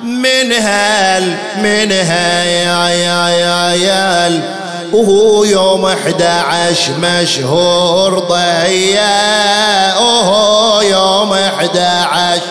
منها 0.00 1.20
منها 1.56 2.44
يا 2.44 2.88
يا 2.88 3.28
يا 3.28 3.74
يا 3.74 4.63
وهو 4.94 5.44
يوم 5.44 5.86
11 5.86 6.92
مشهور 6.98 8.18
ضيا 8.18 9.98
وهو 9.98 10.80
يوم 10.80 11.32
11 11.32 12.42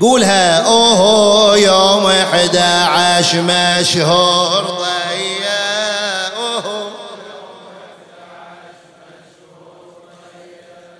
قولها 0.00 0.66
اوه 0.66 1.56
يوم 1.58 2.06
11 2.06 3.42
مشهور 3.42 4.62
ضيا 4.64 6.26
اوه 6.36 6.90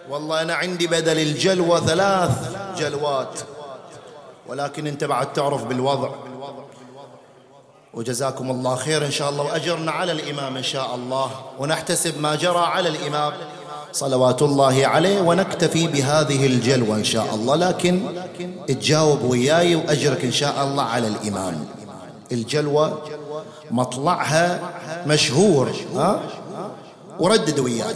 والله 0.08 0.42
أنا 0.42 0.54
عندي 0.54 0.86
بدل 0.86 1.18
الجلوة 1.18 1.80
ثلاث 1.80 2.30
جلوات 2.78 3.40
ولكن 4.46 4.86
أنت 4.86 5.04
بعد 5.04 5.32
تعرف 5.32 5.64
بالوضع. 5.64 6.08
وجزاكم 7.96 8.50
الله 8.50 8.76
خير 8.76 9.06
إن 9.06 9.10
شاء 9.10 9.30
الله. 9.30 9.44
وأجرنا 9.44 9.92
على 9.92 10.12
الإمام 10.12 10.56
إن 10.56 10.62
شاء 10.62 10.94
الله. 10.94 11.30
ونحتسب 11.58 12.20
ما 12.20 12.34
جرى 12.34 12.58
على 12.58 12.88
الإمام. 12.88 13.32
صلوات 13.92 14.42
الله 14.42 14.86
عليه 14.86 15.20
ونكتفي 15.20 15.86
بهذه 15.86 16.46
الجلوة 16.46 16.96
إن 16.96 17.04
شاء 17.04 17.34
الله. 17.34 17.56
لكن 17.56 18.00
تجاوب 18.68 19.22
وياي 19.22 19.74
وأجرك 19.76 20.24
إن 20.24 20.32
شاء 20.32 20.64
الله 20.64 20.82
على 20.82 21.08
الإمام. 21.08 21.66
الجلوة 22.32 22.98
مطلعها 23.70 24.60
مشهور 25.06 25.72
ها؟ 25.94 26.20
وردد 27.20 27.58
وياي. 27.58 27.94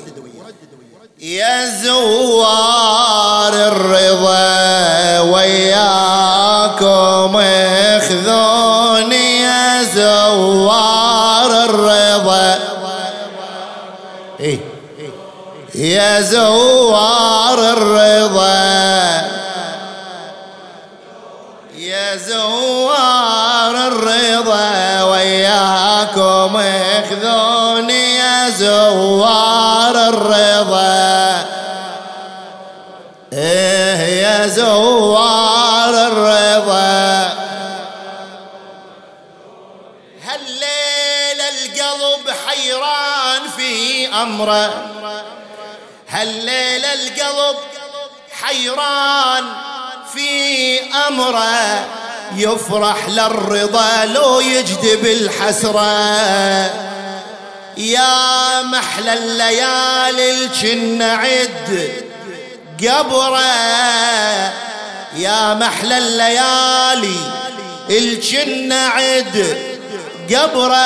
يا 1.21 1.67
زوار 1.67 3.53
الرضا 3.55 5.21
وياكم 5.21 6.81
اخذوني 7.97 9.41
يا 9.41 9.83
زوار 9.83 11.65
الرضا. 11.65 12.59
إيه. 14.41 14.59
يا 15.75 16.21
زوار 16.21 17.59
الرضا. 17.59 19.31
يا 21.77 22.17
زوار 22.17 23.87
الرضا 23.87 25.03
وياكم 25.03 26.57
اخذوني 26.57 28.17
يا 28.17 28.51
زوار 28.51 30.09
الرضا. 30.09 30.50
في 44.11 44.17
أمره 44.23 44.87
هالليلة 46.09 46.95
القلب 46.95 47.57
حيران 48.43 49.45
في 50.15 50.81
أمره 51.09 51.87
يفرح 52.37 53.09
للرضا 53.09 54.05
لو 54.05 54.41
يجدب 54.41 55.07
الحسرة 55.07 55.91
يا 57.77 58.63
محلى 58.63 59.13
الليالي 59.13 60.31
الجن 60.31 61.03
عد 61.03 61.93
قبره 62.83 63.41
يا 65.17 65.55
محلى 65.55 65.99
الليالي 65.99 67.17
الجن 67.91 68.73
عد 68.73 69.57
قبره 70.35 70.81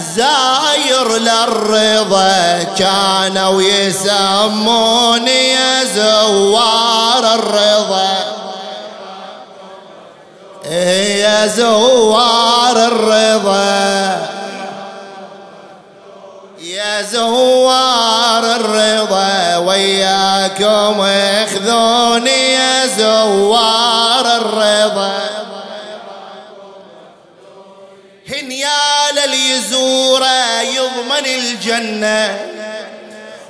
زاير 0.00 1.16
للرضا 1.18 2.62
كانوا 2.78 3.62
يسموني 3.62 5.50
يا 5.52 5.84
زوار 5.84 7.34
الرضا. 7.34 8.10
يا 10.70 11.46
زوار 11.46 12.76
الرضا. 12.76 14.26
يا 16.60 17.02
زوار 17.02 18.44
الرضا. 18.56 19.56
وياكم 19.56 21.00
اخذوني 21.00 22.52
يا 22.52 22.86
زوار 22.86 24.26
الرضا. 24.36 25.29
هنيال 29.20 29.34
اليزورة 29.34 30.60
يضمن 30.60 31.26
الجنة 31.26 32.38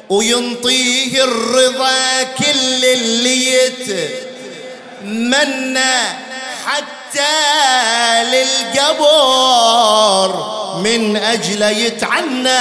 وينطيه 0.09 1.25
الرضا 1.25 2.23
كل 2.39 2.85
اللي 2.85 3.55
يتمنى 5.03 5.95
حتى 6.67 8.25
للقبر 8.81 9.41
من 10.77 11.17
أجله 11.17 11.71
يتعنى. 11.71 12.61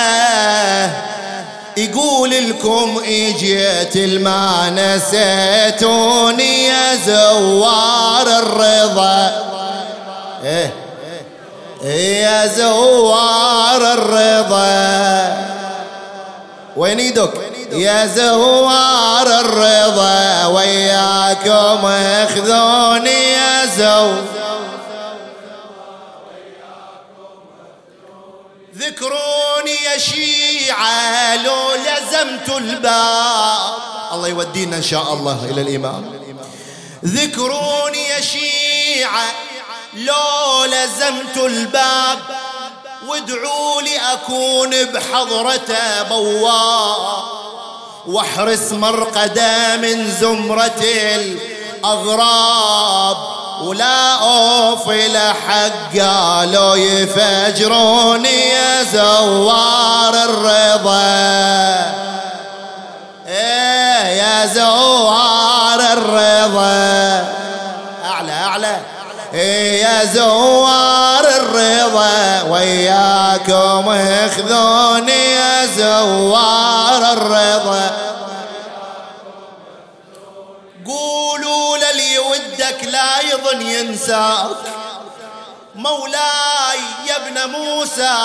يقول 1.77 2.29
لكم 2.29 3.01
إجيت 3.05 3.95
الما 3.95 4.69
نسيتوني 4.69 6.63
يا 6.63 6.95
زوار 6.95 8.27
الرضا. 8.27 9.45
إيه. 10.43 10.73
يا 11.83 12.47
زوار 12.47 13.93
الرضا. 13.93 15.49
وين 16.75 16.99
يدك 16.99 17.33
يا 17.71 18.05
زوار 18.05 19.27
الرضا. 19.39 20.45
وياكم 20.45 21.85
اخذوني 21.85 23.31
يا 23.31 23.65
زوار. 23.65 24.23
ذكروني 28.75 29.75
يا 29.93 29.97
شيعة 29.97 31.35
لو 31.35 31.59
لزمت 31.75 32.49
الباب. 32.57 33.73
الله 34.13 34.27
يودينا 34.27 34.77
إن 34.77 34.83
شاء 34.83 35.13
الله 35.13 35.45
إلى 35.51 35.61
الإمام. 35.61 36.19
ذكروني 37.05 38.07
يا 38.09 38.21
شيعة 38.21 39.25
لو 39.93 40.65
لزمت 40.65 41.37
الباب 41.37 42.19
وادعوا 43.07 43.81
لي 43.81 43.97
أكون 44.13 44.69
بحضرته 44.85 46.01
بواب 46.09 47.23
واحرس 48.07 48.71
مرقده 48.71 49.77
من 49.77 50.11
زمرة 50.11 50.83
الأغراب 51.83 53.17
ولا 53.61 54.15
أوفي 54.15 55.07
لحق 55.07 55.97
قالوا 55.99 56.75
يفجروني 56.75 58.49
يا 58.49 58.83
زوار 58.83 60.13
الرضا. 60.13 60.99
إيه 63.27 64.05
يا 64.05 64.45
زوار 64.45 65.79
الرضا. 65.93 67.27
أعلى 68.05 68.31
أعلى. 68.31 68.81
يا 69.33 70.05
زوار 70.05 71.25
الرضا 71.29 72.41
وياكم 72.41 73.89
اخذوني 73.89 75.31
يا 75.31 75.65
زوار 75.65 77.13
الرضا. 77.13 77.91
قولوا 80.85 81.77
للي 81.77 82.19
ودك 82.19 82.83
لا 82.83 83.19
يظن 83.19 83.61
ينساك. 83.61 84.57
مولاي 85.75 86.79
يا 87.07 87.15
ابن 87.15 87.51
موسى. 87.51 88.17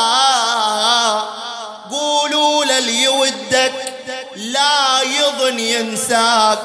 قولوا 1.91 2.65
للي 2.65 3.09
ودك 3.09 3.93
لا 4.37 5.03
يظن 5.03 5.59
ينساك. 5.59 6.59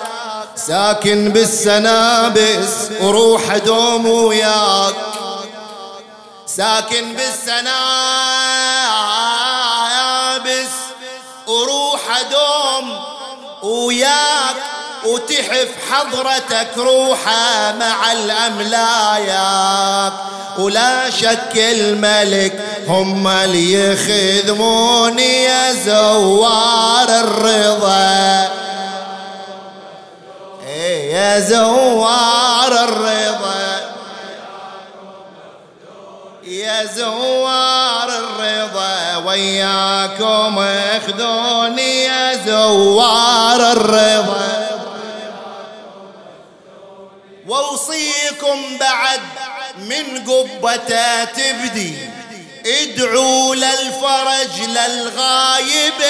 ساكن 0.55 1.29
بالسنابس 1.29 2.91
وروح 3.01 3.57
دوم 3.57 4.05
وياك. 4.05 4.95
ساكن 6.45 7.13
بالسنابس 7.13 7.69
وروح 11.47 12.21
دوم 12.31 12.99
وياك. 13.63 14.55
وتحف 15.09 15.69
حضرتك 15.91 16.77
روحه 16.77 17.71
مع 17.71 18.11
الأملاياك. 18.11 20.13
ولا 20.57 21.09
شك 21.09 21.55
الملك 21.55 22.61
هم 22.87 23.27
اللي 23.27 23.73
يخدموني 23.73 25.43
يا 25.43 25.73
زوار 25.73 27.09
الرضا. 27.09 28.49
إيه 30.67 31.13
يا 31.13 31.39
زوار 31.39 32.83
الرضا. 32.83 33.79
يا 36.43 36.85
زوار 36.85 38.09
الرضا 38.09 39.15
وياكم 39.25 40.59
اخذوني 40.59 42.03
يا 42.03 42.35
زوار 42.45 43.71
الرضا. 43.71 44.58
من 50.03 50.23
قبته 50.25 51.23
تبدي 51.23 51.93
ادعوا 52.65 53.55
للفرج 53.55 54.61
للغايب 54.67 56.01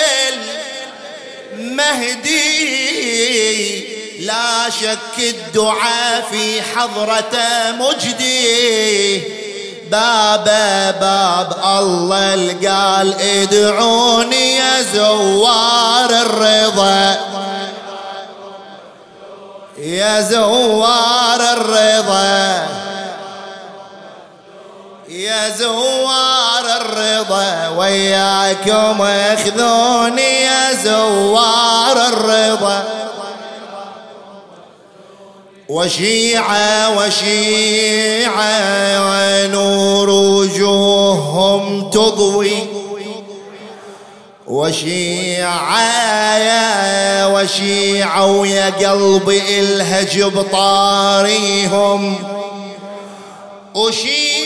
المهدي. 1.53 2.59
لا 4.19 4.69
شك 4.69 5.19
الدعاء 5.19 6.27
في 6.31 6.61
حضرته 6.61 7.71
مجدي. 7.71 9.21
باب 9.91 10.43
باب 11.01 11.53
الله 11.79 12.55
قال 12.69 13.13
ادعوني 13.21 14.55
يا 14.55 14.81
زوار 14.81 16.09
الرضا. 16.09 17.17
يا 19.77 20.21
زوار 20.21 21.41
الرضا. 21.53 22.67
يا 25.19 25.49
زوار 25.49 26.65
الرضا 26.81 27.67
وياكم 27.67 29.01
اخذوني 29.01 30.41
يا 30.41 30.73
زوار 30.73 32.07
الرضا. 32.07 32.83
وشيعة 35.69 36.97
وشيعة 36.97 38.51
ونور 39.09 40.09
وجوههم 40.09 41.89
تضوي. 41.89 42.67
وشيعة 44.47 45.87
يا 46.37 47.25
وشيعة 47.25 48.25
ويا 48.25 48.69
قلبي 48.69 49.59
الهج 49.59 50.23
بطاريهم 50.23 52.15
وشيعة 53.73 54.38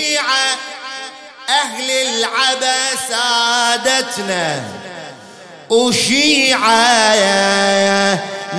أهل 1.64 1.92
العبا 1.92 2.76
سادتنا 3.10 4.64
وشيعة 5.70 6.74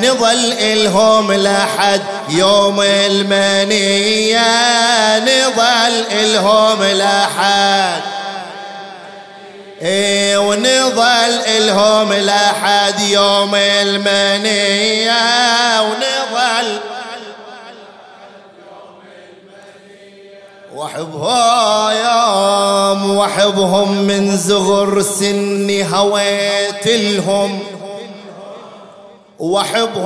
نظل 0.03 0.53
إلهم 0.53 1.33
لحد 1.33 2.03
يوم 2.29 2.81
المنية 2.81 4.39
نظل 5.19 6.05
إلهم 6.11 6.85
لحد. 6.85 8.01
إيه 9.83 10.39
ونظل 10.39 11.41
إلهم 11.47 12.13
لحد 12.13 13.01
يوم 13.01 13.55
المنية 13.55 15.13
ونظل 15.83 16.81
وحبها 20.85 21.93
يوم 21.93 23.17
وحبهم 23.17 23.93
من 23.93 24.37
زغر 24.37 25.03
سني 25.03 25.97
هويت 25.97 26.87
لهم 26.87 27.61
وحبهم 29.39 30.05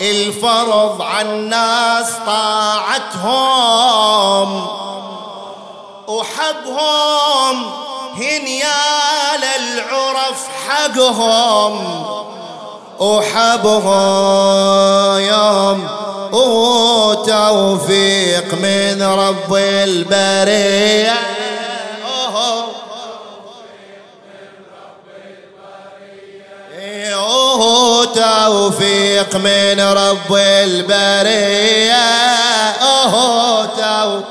الفرض 0.00 1.02
عن 1.02 1.26
الناس 1.26 2.06
طاعتهم. 2.26 3.46
وحبهم 6.08 7.70
هنيال 8.16 9.44
العرف 9.44 10.48
حقهم. 10.68 12.04
وحبهم 13.00 14.74
يوم 15.18 16.03
وتوفيق 16.32 17.74
من 18.54 19.02
رب 19.02 19.54
البرية. 19.54 21.14
توفيق 28.14 29.36
من 29.36 29.80
رب 29.80 30.32
البرية. 30.36 31.94
أوه 32.82 33.66
توفيق 33.66 34.24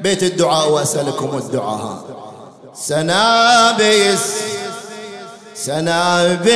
بيت 0.00 0.22
الدعاء 0.22 0.68
وأسألكم 0.68 1.38
الدعاء. 1.38 2.04
سنابس 2.74 4.22
سنابس 5.56 6.48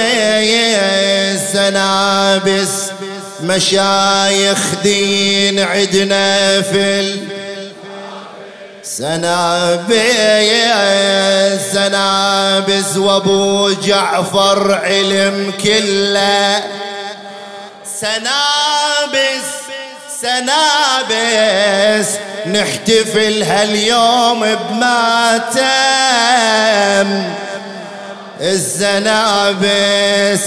سنابس 1.53 2.91
مشايخ 3.43 4.59
دين 4.83 5.59
عدنا 5.59 6.63
في 6.63 7.21
سنابس 8.83 9.99
سنابس 11.73 12.97
وابو 12.97 13.71
جعفر 13.71 14.73
علم 14.75 15.53
كله. 15.63 16.63
سنابس 18.01 19.47
سنابس 20.23 22.09
نحتفل 22.47 23.43
هاليوم 23.43 24.41
بماتم. 24.55 25.59
الزنابس 28.41 30.41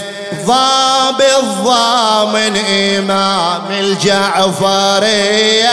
ضاب 0.46 1.22
الضامن 1.22 2.58
إمام 2.98 3.72
الجعفرية 3.72 5.72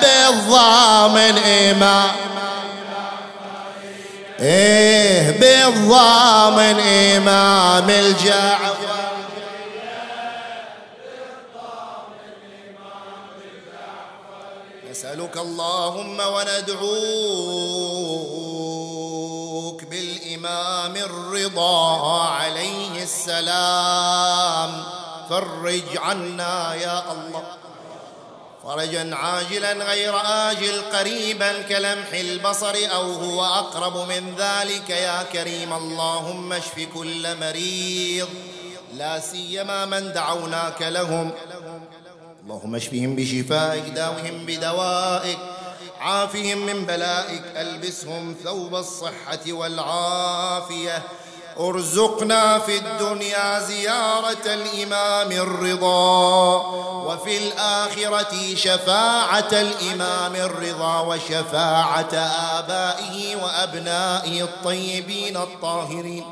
بالضامن 0.00 1.38
إمام 1.38 2.10
إيه 4.40 5.30
بالضامن 5.40 6.80
إمام 7.16 7.90
الجعفر 7.90 8.78
نسألك 14.90 15.36
اللهم 15.36 16.20
وندعوك 16.20 18.47
بالإمام 20.38 20.96
الرضا 20.96 22.22
عليه 22.28 23.02
السلام. 23.02 24.84
فرج 25.30 25.96
عنا 25.96 26.74
يا 26.74 27.12
الله. 27.12 27.42
فرجا 28.62 29.16
عاجلا 29.16 29.72
غير 29.72 30.14
آجل 30.24 30.82
قريبا 30.92 31.62
كلمح 31.62 32.12
البصر 32.12 32.74
أو 32.94 33.12
هو 33.12 33.44
أقرب 33.44 33.96
من 34.08 34.34
ذلك. 34.38 34.90
يا 34.90 35.22
كريم 35.22 35.72
اللهم 35.72 36.52
اشف 36.52 36.88
كل 36.94 37.36
مريض. 37.40 38.28
لا 38.94 39.20
سيما 39.20 39.84
من 39.84 40.12
دعوناك 40.12 40.82
لهم. 40.82 41.30
اللهم 42.44 42.74
اشفهم 42.74 43.16
بشفائك 43.16 43.84
داوهم 43.84 44.46
بدوائك. 44.46 45.38
عافهم 46.00 46.66
من 46.66 46.86
بلائك 46.86 47.42
ألبسهم 47.56 48.36
ثوب 48.44 48.74
الصحة 48.74 49.40
والعافية. 49.48 51.02
أرزقنا 51.60 52.58
في 52.58 52.78
الدنيا 52.78 53.60
زيارة 53.60 54.46
الإمام 54.46 55.32
الرضا 55.32 56.56
وفي 57.06 57.38
الآخرة 57.38 58.54
شفاعة 58.54 59.48
الإمام 59.52 60.34
الرضا 60.34 61.00
وشفاعة 61.00 62.14
آبائه 62.58 63.36
وأبنائه 63.36 64.42
الطيبين 64.42 65.36
الطاهرين. 65.36 66.24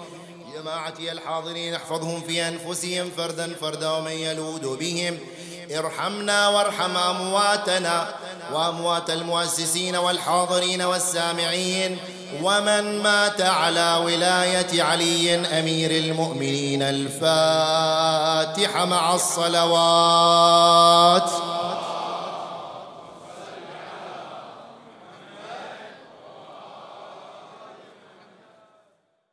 جماعتي 0.55 1.13
الحاضرين 1.13 1.75
احفظهم 1.75 2.21
في 2.21 2.49
أنفسهم 2.49 3.11
فردا 3.17 3.55
فردا 3.61 3.91
ومن 3.91 4.11
يلود 4.11 4.65
بهم 4.65 5.19
ارحمنا 5.71 6.49
وارحم 6.49 6.97
أمواتنا 6.97 8.09
وأموات 8.53 9.11
المؤسسين 9.11 9.97
والحاضرين 9.97 10.83
والسامعين 10.83 11.99
ومن 12.43 13.03
مات 13.03 13.41
على 13.41 14.01
ولاية 14.05 14.83
علي 14.83 15.35
أمير 15.59 15.91
المؤمنين. 15.91 16.83
الفاتحة 16.83 18.85
مع 18.85 19.15
الصلوات. 19.15 19.61